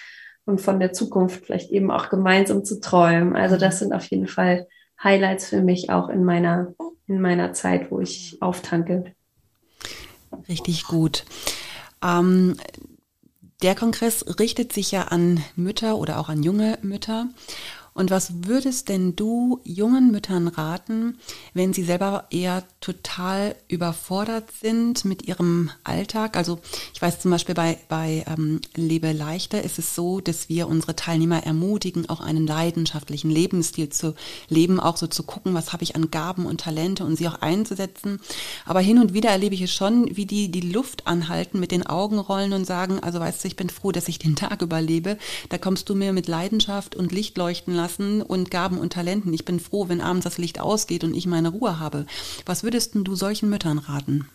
und 0.44 0.60
von 0.60 0.80
der 0.80 0.92
Zukunft 0.92 1.44
vielleicht 1.44 1.70
eben 1.70 1.90
auch 1.90 2.08
gemeinsam 2.08 2.64
zu 2.64 2.80
träumen. 2.80 3.34
Also 3.36 3.56
das 3.56 3.78
sind 3.78 3.92
auf 3.92 4.04
jeden 4.06 4.26
Fall 4.26 4.66
Highlights 5.02 5.48
für 5.48 5.62
mich 5.62 5.90
auch 5.90 6.08
in 6.08 6.24
meiner, 6.24 6.74
in 7.06 7.20
meiner 7.20 7.52
Zeit, 7.52 7.90
wo 7.90 8.00
ich 8.00 8.36
auftanke. 8.40 9.14
Richtig 10.48 10.84
gut. 10.84 11.24
Ähm, 12.02 12.56
der 13.62 13.74
Kongress 13.74 14.38
richtet 14.38 14.72
sich 14.72 14.92
ja 14.92 15.04
an 15.04 15.42
Mütter 15.56 15.96
oder 15.98 16.20
auch 16.20 16.28
an 16.28 16.42
junge 16.42 16.78
Mütter. 16.82 17.28
Und 17.98 18.12
was 18.12 18.44
würdest 18.44 18.90
denn 18.90 19.16
du 19.16 19.58
jungen 19.64 20.12
Müttern 20.12 20.46
raten, 20.46 21.18
wenn 21.52 21.72
sie 21.72 21.82
selber 21.82 22.28
eher 22.30 22.62
total 22.80 23.56
überfordert 23.66 24.52
sind 24.52 25.04
mit 25.04 25.26
ihrem 25.26 25.70
Alltag? 25.82 26.36
Also 26.36 26.60
ich 26.94 27.02
weiß 27.02 27.18
zum 27.18 27.32
Beispiel 27.32 27.56
bei, 27.56 27.76
bei 27.88 28.24
ähm, 28.28 28.60
Lebe 28.76 29.10
leichter 29.10 29.64
ist 29.64 29.80
es 29.80 29.96
so, 29.96 30.20
dass 30.20 30.48
wir 30.48 30.68
unsere 30.68 30.94
Teilnehmer 30.94 31.42
ermutigen, 31.42 32.08
auch 32.08 32.20
einen 32.20 32.46
leidenschaftlichen 32.46 33.32
Lebensstil 33.32 33.88
zu 33.88 34.14
leben, 34.48 34.78
auch 34.78 34.96
so 34.96 35.08
zu 35.08 35.24
gucken, 35.24 35.54
was 35.54 35.72
habe 35.72 35.82
ich 35.82 35.96
an 35.96 36.12
Gaben 36.12 36.46
und 36.46 36.60
Talente 36.60 37.04
und 37.04 37.16
sie 37.16 37.26
auch 37.26 37.40
einzusetzen. 37.42 38.20
Aber 38.64 38.78
hin 38.78 39.00
und 39.00 39.12
wieder 39.12 39.30
erlebe 39.30 39.56
ich 39.56 39.62
es 39.62 39.74
schon, 39.74 40.16
wie 40.16 40.26
die 40.26 40.52
die 40.52 40.60
Luft 40.60 41.08
anhalten, 41.08 41.58
mit 41.58 41.72
den 41.72 41.84
Augen 41.84 42.20
rollen 42.20 42.52
und 42.52 42.64
sagen, 42.64 43.00
also 43.00 43.18
weißt 43.18 43.42
du, 43.42 43.48
ich 43.48 43.56
bin 43.56 43.70
froh, 43.70 43.90
dass 43.90 44.06
ich 44.06 44.20
den 44.20 44.36
Tag 44.36 44.62
überlebe. 44.62 45.18
Da 45.48 45.58
kommst 45.58 45.88
du 45.88 45.96
mir 45.96 46.12
mit 46.12 46.28
Leidenschaft 46.28 46.94
und 46.94 47.10
Licht 47.10 47.36
leuchten 47.36 47.74
lassen 47.74 47.87
lassen 47.88 48.20
und 48.20 48.50
Gaben 48.50 48.78
und 48.78 48.92
Talenten. 48.92 49.32
Ich 49.32 49.46
bin 49.46 49.60
froh, 49.60 49.88
wenn 49.88 50.02
abends 50.02 50.24
das 50.24 50.36
Licht 50.36 50.60
ausgeht 50.60 51.04
und 51.04 51.14
ich 51.14 51.26
meine 51.26 51.48
Ruhe 51.48 51.80
habe. 51.80 52.04
Was 52.44 52.62
würdest 52.62 52.94
du 52.94 53.14
solchen 53.14 53.48
Müttern 53.48 53.78
raten? 53.78 54.28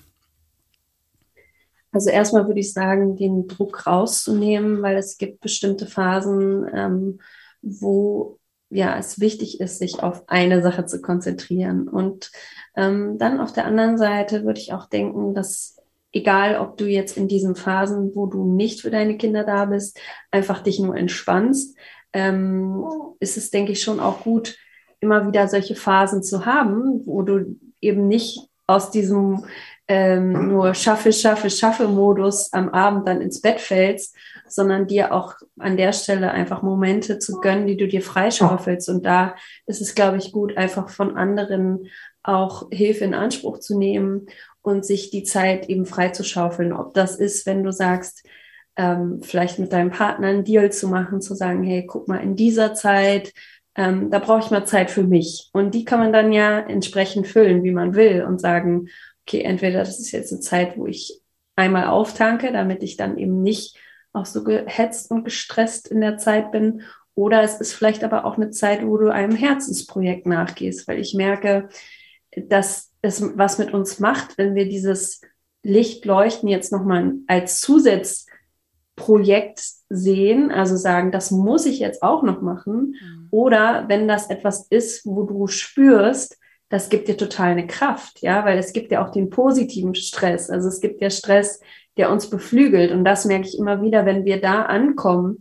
Also 1.91 2.09
erstmal 2.09 2.47
würde 2.47 2.59
ich 2.59 2.73
sagen, 2.73 3.15
den 3.15 3.47
Druck 3.47 3.85
rauszunehmen, 3.85 4.81
weil 4.81 4.97
es 4.97 5.19
gibt 5.19 5.41
bestimmte 5.41 5.85
Phasen, 5.85 6.65
ähm, 6.73 7.19
wo 7.61 8.39
ja 8.71 8.97
es 8.97 9.19
wichtig 9.19 9.59
ist, 9.59 9.77
sich 9.77 10.01
auf 10.01 10.27
eine 10.27 10.63
Sache 10.63 10.87
zu 10.87 10.99
konzentrieren. 10.99 11.87
Und 11.87 12.31
ähm, 12.75 13.19
dann 13.19 13.39
auf 13.39 13.53
der 13.53 13.65
anderen 13.65 13.99
Seite 13.99 14.43
würde 14.43 14.59
ich 14.59 14.73
auch 14.73 14.87
denken, 14.87 15.35
dass 15.35 15.77
egal, 16.11 16.57
ob 16.57 16.77
du 16.77 16.85
jetzt 16.85 17.15
in 17.15 17.27
diesen 17.27 17.55
Phasen, 17.55 18.15
wo 18.15 18.25
du 18.25 18.55
nicht 18.55 18.81
für 18.81 18.89
deine 18.89 19.15
Kinder 19.17 19.43
da 19.43 19.65
bist, 19.65 19.99
einfach 20.31 20.63
dich 20.63 20.79
nur 20.79 20.97
entspannst, 20.97 21.77
ähm, 22.13 22.85
ist 23.19 23.37
es, 23.37 23.51
denke 23.51 23.71
ich, 23.71 23.81
schon 23.81 23.99
auch 23.99 24.23
gut, 24.23 24.57
immer 24.99 25.27
wieder 25.27 25.47
solche 25.47 25.75
Phasen 25.75 26.23
zu 26.23 26.45
haben, 26.45 27.01
wo 27.05 27.21
du 27.23 27.59
eben 27.81 28.07
nicht 28.07 28.39
aus 28.67 28.91
diesem 28.91 29.45
ähm, 29.87 30.47
nur 30.47 30.73
schaffe, 30.73 31.11
schaffe, 31.11 31.49
schaffe 31.49 31.87
Modus 31.87 32.53
am 32.53 32.69
Abend 32.69 33.07
dann 33.07 33.21
ins 33.21 33.41
Bett 33.41 33.59
fällst, 33.59 34.15
sondern 34.47 34.87
dir 34.87 35.13
auch 35.13 35.35
an 35.59 35.75
der 35.75 35.91
Stelle 35.91 36.31
einfach 36.31 36.61
Momente 36.61 37.19
zu 37.19 37.41
gönnen, 37.41 37.67
die 37.67 37.75
du 37.75 37.87
dir 37.87 38.01
freischaufelst. 38.01 38.87
Und 38.87 39.05
da 39.05 39.35
ist 39.65 39.81
es, 39.81 39.93
glaube 39.93 40.17
ich, 40.17 40.31
gut, 40.31 40.55
einfach 40.57 40.89
von 40.89 41.17
anderen 41.17 41.87
auch 42.23 42.69
Hilfe 42.71 43.03
in 43.03 43.13
Anspruch 43.13 43.59
zu 43.59 43.77
nehmen 43.77 44.27
und 44.61 44.85
sich 44.85 45.11
die 45.11 45.23
Zeit 45.23 45.67
eben 45.67 45.85
freizuschaufeln. 45.85 46.71
Ob 46.71 46.93
das 46.93 47.17
ist, 47.17 47.45
wenn 47.45 47.63
du 47.63 47.71
sagst, 47.73 48.25
ähm, 48.75 49.21
vielleicht 49.21 49.59
mit 49.59 49.71
deinem 49.71 49.91
Partner 49.91 50.27
einen 50.27 50.43
Deal 50.43 50.71
zu 50.71 50.87
machen, 50.87 51.21
zu 51.21 51.35
sagen, 51.35 51.63
hey, 51.63 51.85
guck 51.85 52.07
mal, 52.07 52.17
in 52.17 52.35
dieser 52.35 52.73
Zeit, 52.73 53.33
ähm, 53.75 54.09
da 54.09 54.19
brauche 54.19 54.39
ich 54.39 54.51
mal 54.51 54.65
Zeit 54.65 54.91
für 54.91 55.03
mich. 55.03 55.49
Und 55.53 55.73
die 55.73 55.85
kann 55.85 55.99
man 55.99 56.13
dann 56.13 56.31
ja 56.31 56.59
entsprechend 56.59 57.27
füllen, 57.27 57.63
wie 57.63 57.71
man 57.71 57.95
will 57.95 58.23
und 58.23 58.41
sagen, 58.41 58.87
okay, 59.25 59.41
entweder 59.41 59.79
das 59.79 59.99
ist 59.99 60.11
jetzt 60.11 60.31
eine 60.31 60.41
Zeit, 60.41 60.77
wo 60.77 60.87
ich 60.87 61.21
einmal 61.55 61.87
auftanke, 61.87 62.51
damit 62.51 62.83
ich 62.83 62.97
dann 62.97 63.17
eben 63.17 63.41
nicht 63.41 63.77
auch 64.11 64.25
so 64.25 64.43
gehetzt 64.43 65.11
und 65.11 65.23
gestresst 65.23 65.87
in 65.87 66.01
der 66.01 66.17
Zeit 66.17 66.51
bin. 66.51 66.81
Oder 67.15 67.43
es 67.43 67.59
ist 67.59 67.73
vielleicht 67.73 68.03
aber 68.03 68.25
auch 68.25 68.37
eine 68.37 68.49
Zeit, 68.49 68.85
wo 68.85 68.97
du 68.97 69.11
einem 69.11 69.35
Herzensprojekt 69.35 70.25
nachgehst, 70.25 70.87
weil 70.87 70.99
ich 70.99 71.13
merke, 71.13 71.69
dass 72.35 72.91
es 73.01 73.37
was 73.37 73.59
mit 73.59 73.73
uns 73.73 73.99
macht, 73.99 74.37
wenn 74.37 74.55
wir 74.55 74.67
dieses 74.67 75.21
Lichtleuchten 75.63 76.49
jetzt 76.49 76.71
nochmal 76.71 77.13
als 77.27 77.61
Zusatz 77.61 78.25
Projekt 79.03 79.61
sehen, 79.89 80.49
also 80.49 80.77
sagen, 80.77 81.11
das 81.11 81.29
muss 81.29 81.65
ich 81.65 81.79
jetzt 81.79 82.01
auch 82.01 82.23
noch 82.23 82.41
machen. 82.41 82.95
Mhm. 83.01 83.27
Oder 83.31 83.85
wenn 83.89 84.07
das 84.07 84.29
etwas 84.29 84.67
ist, 84.69 85.05
wo 85.05 85.23
du 85.23 85.47
spürst, 85.47 86.37
das 86.69 86.89
gibt 86.89 87.07
dir 87.07 87.17
total 87.17 87.51
eine 87.51 87.67
Kraft, 87.67 88.21
ja, 88.21 88.45
weil 88.45 88.57
es 88.57 88.73
gibt 88.73 88.91
ja 88.91 89.05
auch 89.05 89.11
den 89.11 89.29
positiven 89.29 89.93
Stress. 89.93 90.49
Also 90.49 90.69
es 90.69 90.79
gibt 90.79 91.01
ja 91.01 91.09
Stress, 91.09 91.59
der 91.97 92.09
uns 92.11 92.29
beflügelt. 92.29 92.91
Und 92.91 93.03
das 93.03 93.25
merke 93.25 93.47
ich 93.47 93.57
immer 93.57 93.81
wieder, 93.81 94.05
wenn 94.05 94.25
wir 94.25 94.41
da 94.41 94.63
ankommen, 94.63 95.37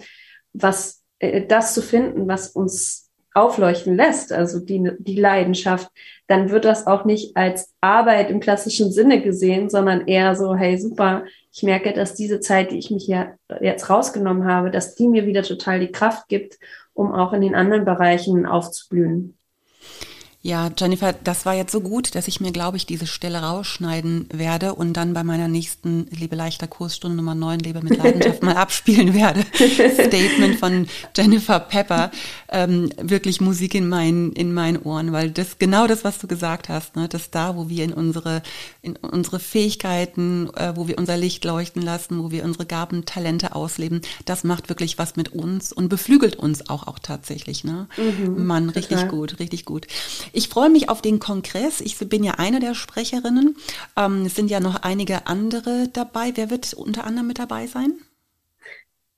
was 0.53 1.03
äh, 1.21 1.47
das 1.47 1.73
zu 1.73 1.83
finden, 1.83 2.29
was 2.29 2.49
uns 2.49 3.02
aufleuchten 3.35 3.97
lässt, 3.97 4.33
also 4.33 4.61
die, 4.61 4.91
die 4.99 5.19
Leidenschaft, 5.19 5.91
dann 6.27 6.51
wird 6.51 6.65
das 6.65 6.87
auch 6.87 7.05
nicht 7.05 7.37
als 7.37 7.73
Arbeit 7.81 8.31
im 8.31 8.41
klassischen 8.41 8.93
Sinne 8.93 9.23
gesehen, 9.23 9.71
sondern 9.71 10.07
eher 10.07 10.35
so, 10.35 10.55
hey, 10.55 10.79
super, 10.79 11.25
ich 11.53 11.63
merke, 11.63 11.93
dass 11.93 12.15
diese 12.15 12.41
Zeit, 12.41 12.71
die 12.71 12.79
ich 12.79 12.91
mich 12.91 13.05
hier 13.05 13.35
jetzt 13.61 13.91
rausgenommen 13.91 14.47
habe, 14.47 14.71
dass 14.71 14.95
die 14.95 15.09
mir 15.09 15.27
wieder 15.27 15.43
total 15.43 15.81
die 15.81 15.93
Kraft 15.93 16.29
gibt, 16.29 16.59
um 16.95 17.13
auch 17.13 17.33
in 17.33 17.41
den 17.41 17.55
anderen 17.55 17.85
Bereichen 17.85 18.47
aufzublühen. 18.47 19.37
Ja, 20.45 20.73
Jennifer, 20.77 21.13
das 21.13 21.47
war 21.47 21.55
jetzt 21.55 21.71
so 21.71 21.81
gut, 21.81 22.17
dass 22.17 22.27
ich 22.27 22.41
mir, 22.41 22.51
glaube 22.51 22.77
ich, 22.77 22.85
diese 22.85 23.07
Stelle 23.07 23.43
rausschneiden 23.43 24.27
werde 24.33 24.75
und 24.75 24.95
dann 24.95 25.15
bei 25.15 25.23
meiner 25.23 25.47
nächsten 25.47 26.09
Lebe 26.11 26.35
leichter 26.35 26.67
Kursstunde 26.67 27.17
Nummer 27.17 27.37
9 27.37 27.61
Lebe 27.61 27.81
mit 27.81 27.97
Leidenschaft 27.97 28.43
mal 28.43 28.57
abspielen 28.57 29.15
werde. 29.15 29.45
Statement 29.55 30.59
von 30.59 30.89
Jennifer 31.17 31.61
Pepper. 31.61 32.11
Ähm, 32.49 32.91
wirklich 33.01 33.41
Musik 33.41 33.77
in 33.77 33.89
meinen, 33.89 34.33
in 34.33 34.53
meinen 34.53 34.79
Ohren, 34.79 35.13
weil 35.13 35.31
das 35.31 35.59
genau 35.59 35.87
das, 35.87 36.03
was 36.03 36.19
du 36.19 36.27
gesagt 36.27 36.69
hast, 36.69 36.97
ne, 36.97 37.09
dass 37.09 37.31
da, 37.31 37.55
wo 37.55 37.69
wir 37.69 37.85
in 37.85 37.93
unsere, 37.93 38.43
in 38.83 38.97
unsere 38.97 39.39
Fähigkeiten, 39.39 40.51
äh, 40.57 40.73
wo 40.75 40.89
wir 40.89 40.99
unser 40.99 41.17
Licht 41.17 41.45
leuchten 41.45 41.83
lassen, 41.83 42.21
wo 42.21 42.33
wir 42.33 42.45
unsere 42.45 42.67
Gaben, 42.67 43.05
Talente 43.05 43.55
ausleben, 43.55 44.01
das 44.25 44.43
macht 44.43 44.69
wirklich 44.69 44.99
was 44.99 45.15
mit 45.15 45.29
uns 45.33 45.73
und 45.73 45.89
beflügelt 45.89 46.35
uns 46.35 46.69
auch, 46.69 46.89
auch 46.89 46.99
tatsächlich. 46.99 47.63
Ne? 47.63 47.87
Mhm, 47.97 48.45
Mann, 48.45 48.71
richtig 48.71 48.97
total. 48.97 49.09
gut, 49.09 49.39
richtig 49.39 49.65
gut. 49.65 49.87
Ich 50.33 50.49
freue 50.49 50.71
mich 50.71 50.89
auf 50.89 51.03
den 51.03 51.19
Kongress. 51.19 51.81
Ich 51.81 51.99
bin 51.99 52.25
ja 52.25 52.35
eine 52.39 52.61
der 52.61 52.75
Sprecherinnen. 52.75 53.57
Ähm, 53.97 54.27
es 54.27 54.35
sind 54.35 54.51
ja 54.51 54.61
noch 54.61 54.83
einige 54.83 55.27
andere 55.27 55.89
dabei. 55.93 56.33
Wer 56.35 56.51
wird 56.51 56.75
unter 56.75 57.05
anderem 57.05 57.29
mit 57.29 57.39
dabei 57.39 57.67
sein? 57.67 57.95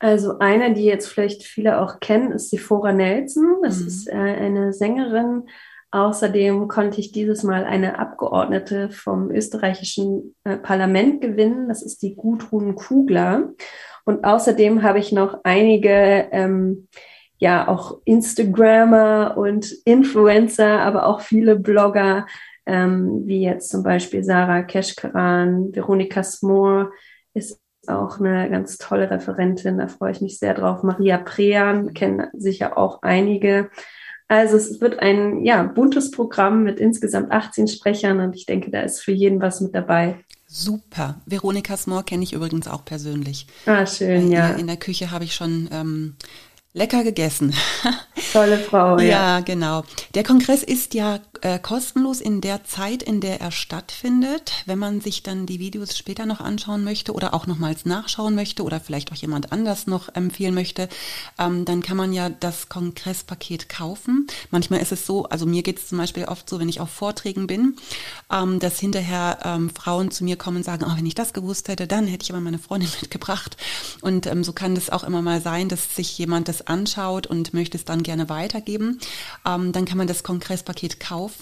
Also 0.00 0.38
eine, 0.38 0.74
die 0.74 0.84
jetzt 0.84 1.08
vielleicht 1.08 1.44
viele 1.44 1.80
auch 1.80 2.00
kennen, 2.00 2.32
ist 2.32 2.58
Fora 2.58 2.92
Nelson. 2.92 3.60
Das 3.62 3.80
mhm. 3.80 3.86
ist 3.86 4.08
äh, 4.08 4.12
eine 4.12 4.72
Sängerin. 4.72 5.44
Außerdem 5.92 6.66
konnte 6.66 6.98
ich 6.98 7.12
dieses 7.12 7.44
Mal 7.44 7.64
eine 7.64 8.00
Abgeordnete 8.00 8.90
vom 8.90 9.30
österreichischen 9.30 10.34
äh, 10.42 10.56
Parlament 10.56 11.20
gewinnen. 11.20 11.68
Das 11.68 11.82
ist 11.82 12.02
die 12.02 12.16
Gudrun 12.16 12.74
Kugler. 12.74 13.52
Und 14.04 14.24
außerdem 14.24 14.82
habe 14.82 14.98
ich 14.98 15.12
noch 15.12 15.38
einige 15.44 16.28
ähm, 16.32 16.88
ja 17.44 17.68
auch 17.68 18.00
Instagrammer 18.06 19.36
und 19.36 19.70
Influencer, 19.84 20.80
aber 20.80 21.06
auch 21.06 21.20
viele 21.20 21.56
Blogger, 21.56 22.26
ähm, 22.64 23.22
wie 23.26 23.42
jetzt 23.42 23.68
zum 23.68 23.82
Beispiel 23.82 24.24
Sarah 24.24 24.62
Keschkeran, 24.62 25.74
Veronika 25.74 26.22
Smore 26.22 26.90
ist 27.34 27.60
auch 27.86 28.18
eine 28.18 28.48
ganz 28.48 28.78
tolle 28.78 29.10
Referentin, 29.10 29.76
da 29.76 29.88
freue 29.88 30.12
ich 30.12 30.22
mich 30.22 30.38
sehr 30.38 30.54
drauf. 30.54 30.82
Maria 30.82 31.18
Prean 31.18 31.92
kennen 31.92 32.28
sicher 32.32 32.78
auch 32.78 33.02
einige. 33.02 33.68
Also 34.26 34.56
es 34.56 34.80
wird 34.80 35.00
ein 35.00 35.44
ja, 35.44 35.64
buntes 35.64 36.10
Programm 36.10 36.64
mit 36.64 36.80
insgesamt 36.80 37.30
18 37.30 37.68
Sprechern 37.68 38.20
und 38.20 38.34
ich 38.34 38.46
denke, 38.46 38.70
da 38.70 38.80
ist 38.80 39.00
für 39.00 39.12
jeden 39.12 39.42
was 39.42 39.60
mit 39.60 39.74
dabei. 39.74 40.16
Super. 40.46 41.20
Veronika 41.26 41.76
Smore 41.76 42.04
kenne 42.04 42.22
ich 42.22 42.32
übrigens 42.32 42.68
auch 42.68 42.86
persönlich. 42.86 43.46
Ah, 43.66 43.84
schön, 43.84 44.32
ja. 44.32 44.52
In 44.52 44.66
der 44.66 44.78
Küche 44.78 45.10
habe 45.10 45.24
ich 45.24 45.34
schon 45.34 45.68
ähm, 45.70 46.16
Lecker 46.76 47.04
gegessen. 47.04 47.54
Tolle 48.32 48.58
Frau, 48.58 48.98
ja. 48.98 49.04
Ja, 49.04 49.40
genau. 49.40 49.84
Der 50.16 50.24
Kongress 50.24 50.64
ist 50.64 50.92
ja 50.92 51.20
äh, 51.44 51.58
kostenlos 51.58 52.22
in 52.22 52.40
der 52.40 52.64
Zeit, 52.64 53.02
in 53.02 53.20
der 53.20 53.40
er 53.40 53.50
stattfindet. 53.50 54.64
Wenn 54.64 54.78
man 54.78 55.02
sich 55.02 55.22
dann 55.22 55.44
die 55.44 55.60
Videos 55.60 55.96
später 55.96 56.24
noch 56.24 56.40
anschauen 56.40 56.84
möchte 56.84 57.12
oder 57.12 57.34
auch 57.34 57.46
nochmals 57.46 57.84
nachschauen 57.84 58.34
möchte 58.34 58.62
oder 58.62 58.80
vielleicht 58.80 59.12
auch 59.12 59.16
jemand 59.16 59.52
anders 59.52 59.86
noch 59.86 60.08
empfehlen 60.14 60.54
möchte, 60.54 60.88
ähm, 61.38 61.66
dann 61.66 61.82
kann 61.82 61.98
man 61.98 62.14
ja 62.14 62.30
das 62.30 62.70
Kongresspaket 62.70 63.68
kaufen. 63.68 64.26
Manchmal 64.50 64.80
ist 64.80 64.92
es 64.92 65.04
so, 65.04 65.24
also 65.26 65.44
mir 65.44 65.62
geht 65.62 65.78
es 65.78 65.88
zum 65.88 65.98
Beispiel 65.98 66.24
oft 66.24 66.48
so, 66.48 66.58
wenn 66.60 66.68
ich 66.70 66.80
auf 66.80 66.88
Vorträgen 66.88 67.46
bin, 67.46 67.76
ähm, 68.32 68.58
dass 68.58 68.80
hinterher 68.80 69.40
ähm, 69.44 69.68
Frauen 69.68 70.10
zu 70.10 70.24
mir 70.24 70.36
kommen 70.36 70.58
und 70.58 70.64
sagen, 70.64 70.86
oh, 70.88 70.96
wenn 70.96 71.04
ich 71.04 71.14
das 71.14 71.34
gewusst 71.34 71.68
hätte, 71.68 71.86
dann 71.86 72.06
hätte 72.06 72.22
ich 72.22 72.30
aber 72.30 72.40
meine 72.40 72.58
Freundin 72.58 72.88
mitgebracht. 73.02 73.58
Und 74.00 74.26
ähm, 74.26 74.44
so 74.44 74.54
kann 74.54 74.74
das 74.74 74.88
auch 74.88 75.04
immer 75.04 75.20
mal 75.20 75.42
sein, 75.42 75.68
dass 75.68 75.94
sich 75.94 76.16
jemand 76.16 76.48
das 76.48 76.66
anschaut 76.66 77.26
und 77.26 77.52
möchte 77.52 77.76
es 77.76 77.84
dann 77.84 78.02
gerne 78.02 78.30
weitergeben, 78.30 78.98
ähm, 79.46 79.72
dann 79.72 79.84
kann 79.84 79.98
man 79.98 80.06
das 80.06 80.22
Kongresspaket 80.22 81.00
kaufen, 81.00 81.33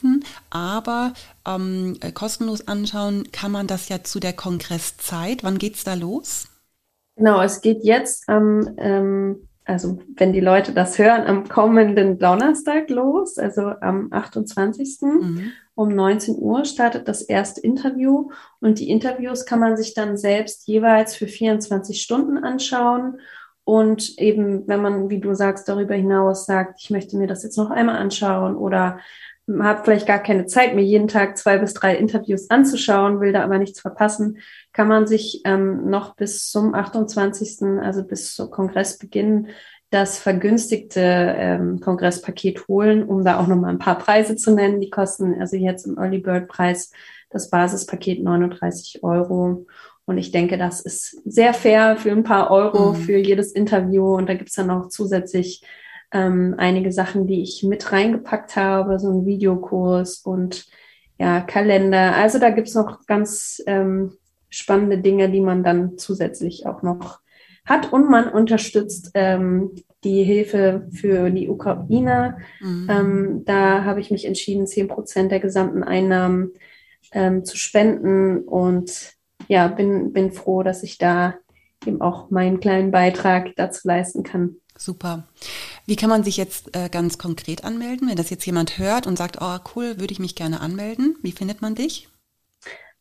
aber 0.51 1.13
ähm, 1.47 1.97
äh, 2.01 2.13
kostenlos 2.13 2.69
anschauen 2.69 3.31
kann 3.33 3.53
man 3.53 3.67
das 3.67 3.89
ja 3.89 4.03
zu 4.03 4.21
der 4.21 4.33
Kongresszeit. 4.33 5.45
Wann 5.45 5.59
geht 5.59 5.77
es 5.77 5.85
da 5.85 5.95
los? 5.95 6.49
Genau, 7.17 7.43
es 7.43 7.61
geht 7.61 7.85
jetzt 7.85 8.29
am, 8.29 8.75
ähm, 8.79 9.49
also 9.65 9.99
wenn 10.17 10.33
die 10.33 10.41
Leute 10.41 10.73
das 10.73 10.99
hören, 10.99 11.27
am 11.27 11.49
kommenden 11.49 12.19
Donnerstag 12.19 12.89
los, 12.91 13.39
also 13.39 13.73
am 13.81 14.09
28. 14.11 14.99
Mhm. 15.03 15.53
Um 15.75 15.89
19 15.89 16.37
Uhr 16.39 16.65
startet 16.65 17.09
das 17.09 17.23
erste 17.23 17.61
Interview 17.61 18.31
und 18.61 18.79
die 18.79 18.91
Interviews 18.91 19.47
kann 19.47 19.59
man 19.59 19.77
sich 19.77 19.95
dann 19.95 20.19
selbst 20.19 20.67
jeweils 20.67 21.15
für 21.17 21.27
24 21.27 22.01
Stunden 22.03 22.39
anschauen 22.39 23.19
und 23.65 24.19
eben, 24.19 24.67
wenn 24.67 24.83
man, 24.83 25.09
wie 25.09 25.21
du 25.21 25.35
sagst, 25.35 25.69
darüber 25.69 25.95
hinaus 25.95 26.47
sagt, 26.47 26.81
ich 26.83 26.91
möchte 26.91 27.17
mir 27.17 27.29
das 27.29 27.45
jetzt 27.45 27.57
noch 27.57 27.71
einmal 27.71 27.97
anschauen 27.97 28.57
oder 28.57 28.99
habe 29.61 29.83
vielleicht 29.85 30.07
gar 30.07 30.21
keine 30.21 30.47
Zeit, 30.47 30.75
mir 30.75 30.83
jeden 30.83 31.09
Tag 31.09 31.37
zwei 31.37 31.59
bis 31.59 31.75
drei 31.75 31.97
Interviews 31.97 32.51
anzuschauen, 32.51 33.21
will 33.21 33.33
da 33.33 33.43
aber 33.43 33.59
nichts 33.59 33.81
verpassen, 33.81 34.39
kann 34.73 34.89
man 34.89 35.07
sich 35.07 35.43
ähm, 35.45 35.91
noch 35.91 36.17
bis 36.17 36.51
zum 36.51 36.75
28., 36.75 37.81
also 37.83 38.05
bis 38.05 38.35
zum 38.35 38.51
Kongressbeginn, 38.51 39.49
das 39.91 40.19
vergünstigte 40.19 41.01
ähm, 41.01 41.81
Kongresspaket 41.81 42.67
holen, 42.67 43.03
um 43.05 43.25
da 43.25 43.39
auch 43.39 43.47
nochmal 43.47 43.71
ein 43.71 43.79
paar 43.79 43.99
Preise 43.99 44.37
zu 44.37 44.55
nennen. 44.55 44.81
Die 44.81 44.89
kosten 44.89 45.39
also 45.39 45.57
jetzt 45.57 45.87
im 45.87 45.99
Early 45.99 46.19
Bird 46.19 46.49
Preis 46.49 46.93
das 47.29 47.51
Basispaket 47.51 48.23
39 48.23 49.03
Euro. 49.03 49.67
Und 50.07 50.19
ich 50.19 50.33
denke, 50.33 50.57
das 50.57 50.81
ist 50.81 51.21
sehr 51.25 51.53
fair 51.53 51.97
für 51.97 52.11
ein 52.11 52.25
paar 52.25 52.51
Euro 52.51 52.93
mhm. 52.93 52.97
für 52.97 53.19
jedes 53.19 53.53
Interview. 53.53 54.17
Und 54.17 54.29
da 54.29 54.35
gibt's 54.35 54.55
dann 54.55 54.69
noch 54.69 54.89
zusätzlich 54.89 55.63
ähm, 56.13 56.55
einige 56.59 56.93
Sachen, 56.93 57.27
die 57.27 57.43
ich 57.43 57.63
mit 57.63 57.91
reingepackt 57.91 58.57
habe, 58.57 58.99
so 58.99 59.11
ein 59.11 59.27
Videokurs 59.27 60.19
und 60.19 60.67
ja, 61.19 61.41
Kalender. 61.41 62.15
Also 62.17 62.39
da 62.39 62.51
gibt's 62.51 62.75
noch 62.75 63.07
ganz 63.07 63.63
ähm, 63.67 64.13
spannende 64.49 64.99
Dinge, 64.99 65.31
die 65.31 65.41
man 65.41 65.63
dann 65.63 65.97
zusätzlich 65.97 66.67
auch 66.67 66.83
noch 66.83 67.21
hat. 67.65 67.93
Und 67.93 68.11
man 68.11 68.29
unterstützt 68.29 69.13
ähm, 69.15 69.73
die 70.05 70.25
Hilfe 70.25 70.89
für 70.93 71.31
die 71.31 71.49
Ukraine. 71.49 72.39
Mhm. 72.61 72.89
Ähm, 72.91 73.43
da 73.45 73.85
habe 73.85 74.01
ich 74.01 74.11
mich 74.11 74.25
entschieden, 74.25 74.67
zehn 74.67 74.89
Prozent 74.89 75.31
der 75.31 75.41
gesamten 75.41 75.83
Einnahmen 75.83 76.53
ähm, 77.13 77.45
zu 77.45 77.57
spenden 77.57 78.41
und 78.41 79.15
ja, 79.49 79.69
bin, 79.69 80.13
bin 80.13 80.33
froh, 80.33 80.63
dass 80.63 80.83
ich 80.83 80.99
da 80.99 81.35
eben 81.87 82.01
auch 82.01 82.31
meinen 82.31 82.61
kleinen 82.61 82.91
Beitrag 82.91 83.55
dazu 83.57 83.87
leisten 83.89 84.23
kann. 84.23 84.57
Super. 84.77 85.29
Wie 85.87 85.97
kann 85.97 86.11
man 86.11 86.23
sich 86.23 86.37
jetzt 86.37 86.77
äh, 86.77 86.89
ganz 86.89 87.19
konkret 87.19 87.65
anmelden, 87.65 88.09
wenn 88.09 88.17
das 88.17 88.31
jetzt 88.31 88.47
jemand 88.47 88.79
hört 88.79 89.07
und 89.07 89.19
sagt, 89.19 89.39
oh 89.41 89.59
cool, 89.75 89.99
würde 89.99 90.13
ich 90.13 90.21
mich 90.21 90.37
gerne 90.37 90.61
anmelden? 90.61 91.17
Wie 91.23 91.33
findet 91.33 91.61
man 91.61 91.75
dich? 91.75 92.09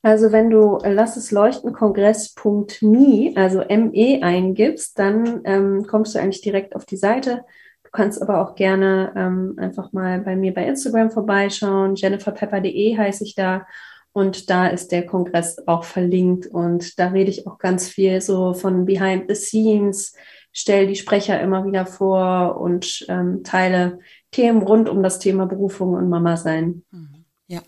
Also 0.04 0.32
wenn 0.32 0.50
du 0.50 0.80
Lass 0.84 1.16
es 1.16 1.30
leuchten 1.32 1.74
Kongress.me, 1.74 3.34
also 3.36 3.60
ME 3.60 4.24
eingibst, 4.24 4.98
dann 4.98 5.42
ähm, 5.44 5.86
kommst 5.88 6.16
du 6.16 6.20
eigentlich 6.20 6.42
direkt 6.42 6.76
auf 6.76 6.86
die 6.86 6.98
Seite. 6.98 7.44
Du 7.84 7.92
kannst 7.92 8.20
aber 8.22 8.42
auch 8.42 8.56
gerne 8.56 9.14
ähm, 9.16 9.56
einfach 9.58 9.94
mal 9.94 10.22
bei 10.22 10.36
mir 10.36 10.54
bei 10.54 10.66
Instagram 10.66 11.12
vorbeischauen. 11.12 11.96
jenniferpepper.de 11.96 12.98
heiße 12.98 13.24
ich 13.24 13.36
da. 13.36 13.68
Und 14.14 14.50
da 14.50 14.68
ist 14.68 14.92
der 14.92 15.06
Kongress 15.06 15.58
auch 15.68 15.84
verlinkt 15.84 16.48
und 16.48 17.00
da 17.00 17.10
rede 17.10 17.30
ich 17.30 17.48
auch 17.48 17.58
ganz 17.60 17.88
viel 17.88 18.20
so 18.20 18.54
von 18.54 18.86
Behind 18.86 19.26
the 19.30 19.36
Scenes, 19.36 20.14
stelle 20.52 20.88
die 20.88 20.96
Sprecher 20.96 21.40
immer 21.42 21.66
wieder 21.66 21.86
vor 21.86 22.60
und 22.60 23.06
ähm, 23.10 23.44
teile 23.44 24.00
Themen 24.32 24.62
rund 24.62 24.90
um 24.90 25.04
das 25.04 25.20
Thema 25.20 25.46
Berufung 25.46 25.94
und 25.94 26.10
Mama 26.10 26.38
sein. 26.38 26.84
Mhm. 26.92 27.22
Ja, 27.52 27.62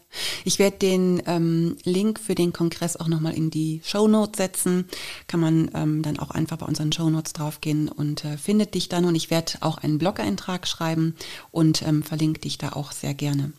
ich 0.45 0.59
werde 0.59 0.77
den 0.77 1.21
ähm, 1.25 1.75
Link 1.83 2.17
für 2.17 2.35
den 2.35 2.53
Kongress 2.53 2.95
auch 2.95 3.09
nochmal 3.09 3.33
in 3.33 3.49
die 3.49 3.81
Show 3.83 4.07
Notes 4.07 4.37
setzen. 4.37 4.87
Kann 5.27 5.41
man 5.41 5.71
ähm, 5.73 6.01
dann 6.01 6.19
auch 6.19 6.31
einfach 6.31 6.55
bei 6.55 6.65
unseren 6.65 6.93
Show 6.93 7.09
Notes 7.09 7.33
draufgehen 7.33 7.89
und 7.89 8.23
äh, 8.23 8.37
findet 8.37 8.75
dich 8.75 8.87
dann. 8.87 9.03
Und 9.03 9.15
ich 9.15 9.29
werde 9.29 9.55
auch 9.59 9.77
einen 9.77 9.97
Blog-Eintrag 9.97 10.69
schreiben 10.69 11.15
und 11.51 11.85
ähm, 11.85 12.01
verlinke 12.01 12.39
dich 12.39 12.57
da 12.57 12.69
auch 12.69 12.93
sehr 12.93 13.13
gerne. 13.13 13.51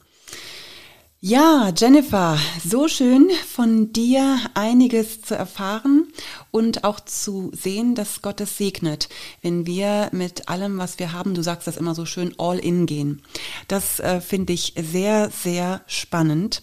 Ja, 1.20 1.70
Jennifer, 1.76 2.38
so 2.64 2.88
schön 2.88 3.28
von 3.46 3.92
dir 3.92 4.38
einiges 4.54 5.20
zu 5.20 5.34
erfahren 5.34 6.03
und 6.50 6.84
auch 6.84 7.00
zu 7.00 7.50
sehen, 7.54 7.94
dass 7.94 8.22
Gott 8.22 8.40
es 8.40 8.56
segnet, 8.56 9.08
wenn 9.42 9.66
wir 9.66 10.08
mit 10.12 10.48
allem, 10.48 10.78
was 10.78 10.98
wir 10.98 11.12
haben, 11.12 11.34
du 11.34 11.42
sagst 11.42 11.66
das 11.66 11.76
immer 11.76 11.94
so 11.94 12.06
schön, 12.06 12.34
all 12.38 12.58
in 12.58 12.86
gehen. 12.86 13.22
Das 13.68 14.00
äh, 14.00 14.20
finde 14.20 14.52
ich 14.52 14.74
sehr, 14.76 15.30
sehr 15.30 15.82
spannend. 15.86 16.62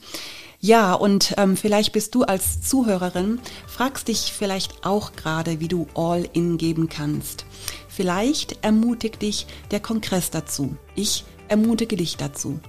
Ja, 0.63 0.93
und 0.93 1.33
ähm, 1.37 1.57
vielleicht 1.57 1.91
bist 1.91 2.13
du 2.13 2.21
als 2.21 2.61
Zuhörerin, 2.61 3.39
fragst 3.65 4.09
dich 4.09 4.31
vielleicht 4.31 4.85
auch 4.85 5.13
gerade, 5.13 5.59
wie 5.59 5.67
du 5.67 5.87
all 5.95 6.29
in 6.33 6.59
geben 6.59 6.87
kannst. 6.87 7.45
Vielleicht 7.87 8.63
ermutigt 8.63 9.23
dich 9.23 9.47
der 9.71 9.79
Kongress 9.79 10.29
dazu. 10.29 10.77
Ich 10.93 11.25
ermutige 11.47 11.97
dich 11.97 12.15
dazu. 12.15 12.59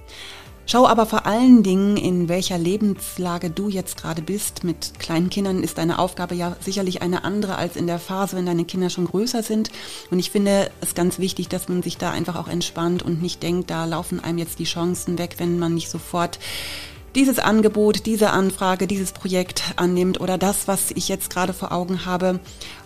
Schau 0.65 0.87
aber 0.87 1.05
vor 1.05 1.25
allen 1.25 1.61
Dingen, 1.61 1.97
in 1.97 2.29
welcher 2.29 2.57
Lebenslage 2.57 3.49
du 3.49 3.67
jetzt 3.67 3.97
gerade 3.97 4.21
bist. 4.21 4.63
Mit 4.63 4.97
kleinen 4.97 5.29
Kindern 5.29 5.61
ist 5.61 5.77
deine 5.77 5.99
Aufgabe 5.99 6.35
ja 6.35 6.55
sicherlich 6.61 7.01
eine 7.01 7.25
andere 7.25 7.57
als 7.57 7.75
in 7.75 7.85
der 7.85 7.99
Phase, 7.99 8.37
wenn 8.37 8.45
deine 8.45 8.63
Kinder 8.63 8.89
schon 8.89 9.05
größer 9.05 9.43
sind. 9.43 9.71
Und 10.09 10.19
ich 10.19 10.31
finde 10.31 10.71
es 10.79 10.95
ganz 10.95 11.19
wichtig, 11.19 11.49
dass 11.49 11.67
man 11.67 11.83
sich 11.83 11.97
da 11.97 12.11
einfach 12.11 12.37
auch 12.37 12.47
entspannt 12.47 13.03
und 13.03 13.21
nicht 13.21 13.43
denkt, 13.43 13.69
da 13.69 13.83
laufen 13.83 14.23
einem 14.23 14.37
jetzt 14.37 14.57
die 14.57 14.63
Chancen 14.63 15.17
weg, 15.17 15.35
wenn 15.37 15.59
man 15.59 15.73
nicht 15.73 15.89
sofort 15.89 16.39
dieses 17.15 17.39
Angebot, 17.39 18.05
diese 18.05 18.31
Anfrage, 18.31 18.87
dieses 18.87 19.11
Projekt 19.11 19.73
annimmt 19.75 20.19
oder 20.19 20.37
das, 20.37 20.67
was 20.67 20.91
ich 20.91 21.07
jetzt 21.07 21.29
gerade 21.29 21.53
vor 21.53 21.71
Augen 21.71 22.05
habe. 22.05 22.39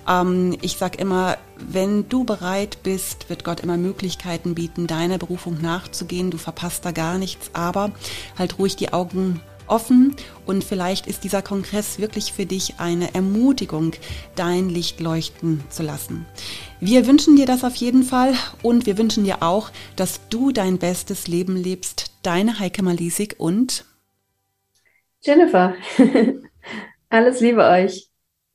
Ähm, 0.08 0.58
ich 0.62 0.78
sage 0.78 0.98
immer, 0.98 1.38
wenn 1.58 2.10
du 2.10 2.24
bereit 2.24 2.80
bist, 2.84 3.30
wird 3.30 3.44
Gott 3.44 3.62
immer 3.62 3.78
Möglichkeiten 3.78 4.56
bieten, 4.56 4.88
deiner 4.88 5.18
Berufung 5.18 5.62
nachzugehen. 5.62 6.32
Du 6.32 6.38
verpasst 6.38 6.86
da 6.86 6.92
gar 6.92 7.18
nichts, 7.18 7.52
aber 7.54 7.92
halt 8.38 8.60
ruhig 8.60 8.76
die 8.76 8.94
Augen 8.94 9.42
offen 9.68 10.16
und 10.46 10.63
vielleicht 10.63 11.08
ist 11.08 11.24
dieser 11.24 11.42
Kongress 11.42 12.00
wirklich 12.00 12.34
für 12.34 12.46
dich 12.46 12.76
eine 12.78 13.13
Ermutigung, 13.13 13.92
dein 14.36 14.70
Licht 14.70 15.00
leuchten 15.00 15.62
zu 15.70 15.84
lassen. 15.84 16.26
Wir 16.80 17.06
wünschen 17.06 17.36
dir 17.36 17.46
das 17.46 17.63
auf 17.63 17.76
jeden 17.76 18.04
Fall 18.04 18.34
und 18.62 18.86
wir 18.86 18.98
wünschen 18.98 19.26
dir 19.26 19.44
auch, 19.44 19.72
dass 19.96 20.22
du 20.30 20.52
dein 20.52 20.78
bestes 20.78 21.28
Leben 21.28 21.56
lebst. 21.56 22.12
Deine 22.24 22.60
Heike 22.60 22.84
Malisik 22.84 23.36
und 23.38 23.86
Jennifer, 25.28 25.76
alles 27.10 27.42
Liebe 27.42 27.62
euch. 27.66 28.07